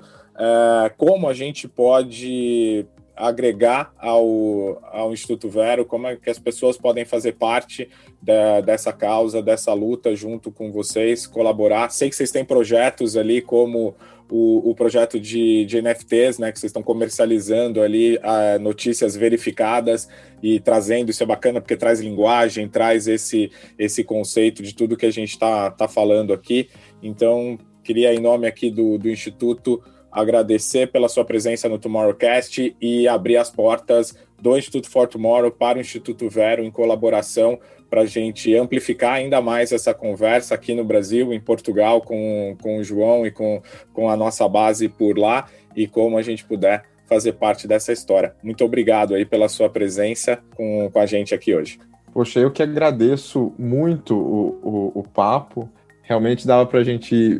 [0.97, 2.85] como a gente pode
[3.15, 7.89] agregar ao, ao Instituto Vero, como é que as pessoas podem fazer parte
[8.21, 11.89] da, dessa causa, dessa luta junto com vocês, colaborar.
[11.89, 13.95] Sei que vocês têm projetos ali, como
[14.29, 20.09] o, o projeto de, de, NFTs, né, que vocês estão comercializando ali uh, notícias verificadas
[20.41, 25.05] e trazendo, isso é bacana porque traz linguagem, traz esse, esse conceito de tudo que
[25.05, 26.69] a gente está tá falando aqui.
[27.01, 29.83] Então, queria, em nome aqui do, do Instituto,
[30.13, 35.77] agradecer pela sua presença no Tomorrowcast e abrir as portas do Instituto For Tomorrow para
[35.77, 37.59] o Instituto Vero em colaboração
[37.89, 42.77] para a gente amplificar ainda mais essa conversa aqui no Brasil, em Portugal, com, com
[42.79, 43.61] o João e com,
[43.93, 45.45] com a nossa base por lá
[45.75, 48.35] e como a gente puder fazer parte dessa história.
[48.41, 51.79] Muito obrigado aí pela sua presença com, com a gente aqui hoje.
[52.11, 55.69] Poxa, eu que agradeço muito o, o, o papo.
[56.01, 57.39] Realmente dava para a gente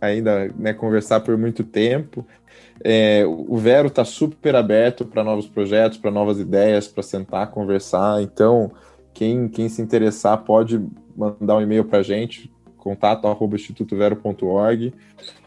[0.00, 2.24] ainda né, conversar por muito tempo.
[2.82, 8.22] É, o Vero está super aberto para novos projetos, para novas ideias, para sentar, conversar.
[8.22, 8.70] Então,
[9.12, 10.80] quem, quem se interessar pode
[11.16, 14.94] mandar um e-mail para a gente, contato@institutovero.org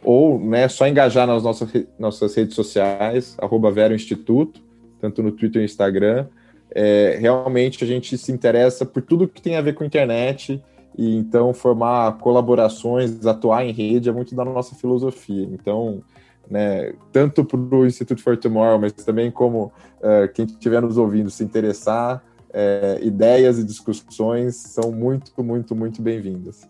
[0.03, 4.61] ou né, só engajar nas nossas, nossas redes sociais, arroba Vero Instituto,
[4.99, 6.27] tanto no Twitter e Instagram.
[6.73, 10.61] É, realmente a gente se interessa por tudo que tem a ver com internet
[10.97, 15.47] e então formar colaborações, atuar em rede é muito da nossa filosofia.
[15.51, 16.01] Então,
[16.49, 21.29] né, tanto para o Instituto for Tomorrow, mas também como uh, quem estiver nos ouvindo
[21.29, 26.69] se interessar, uh, ideias e discussões são muito, muito, muito bem-vindas.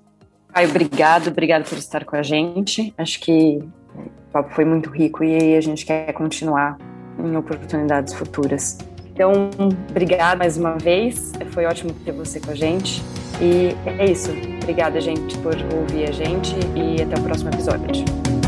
[0.54, 2.94] Ai, obrigado, obrigado por estar com a gente.
[2.98, 3.60] Acho que
[3.96, 6.78] o papo foi muito rico e a gente quer continuar
[7.18, 8.78] em oportunidades futuras.
[9.14, 9.50] Então,
[9.90, 11.32] obrigado mais uma vez.
[11.52, 13.02] Foi ótimo ter você com a gente.
[13.42, 14.32] E é isso.
[14.62, 18.41] Obrigada, gente, por ouvir a gente e até o próximo episódio.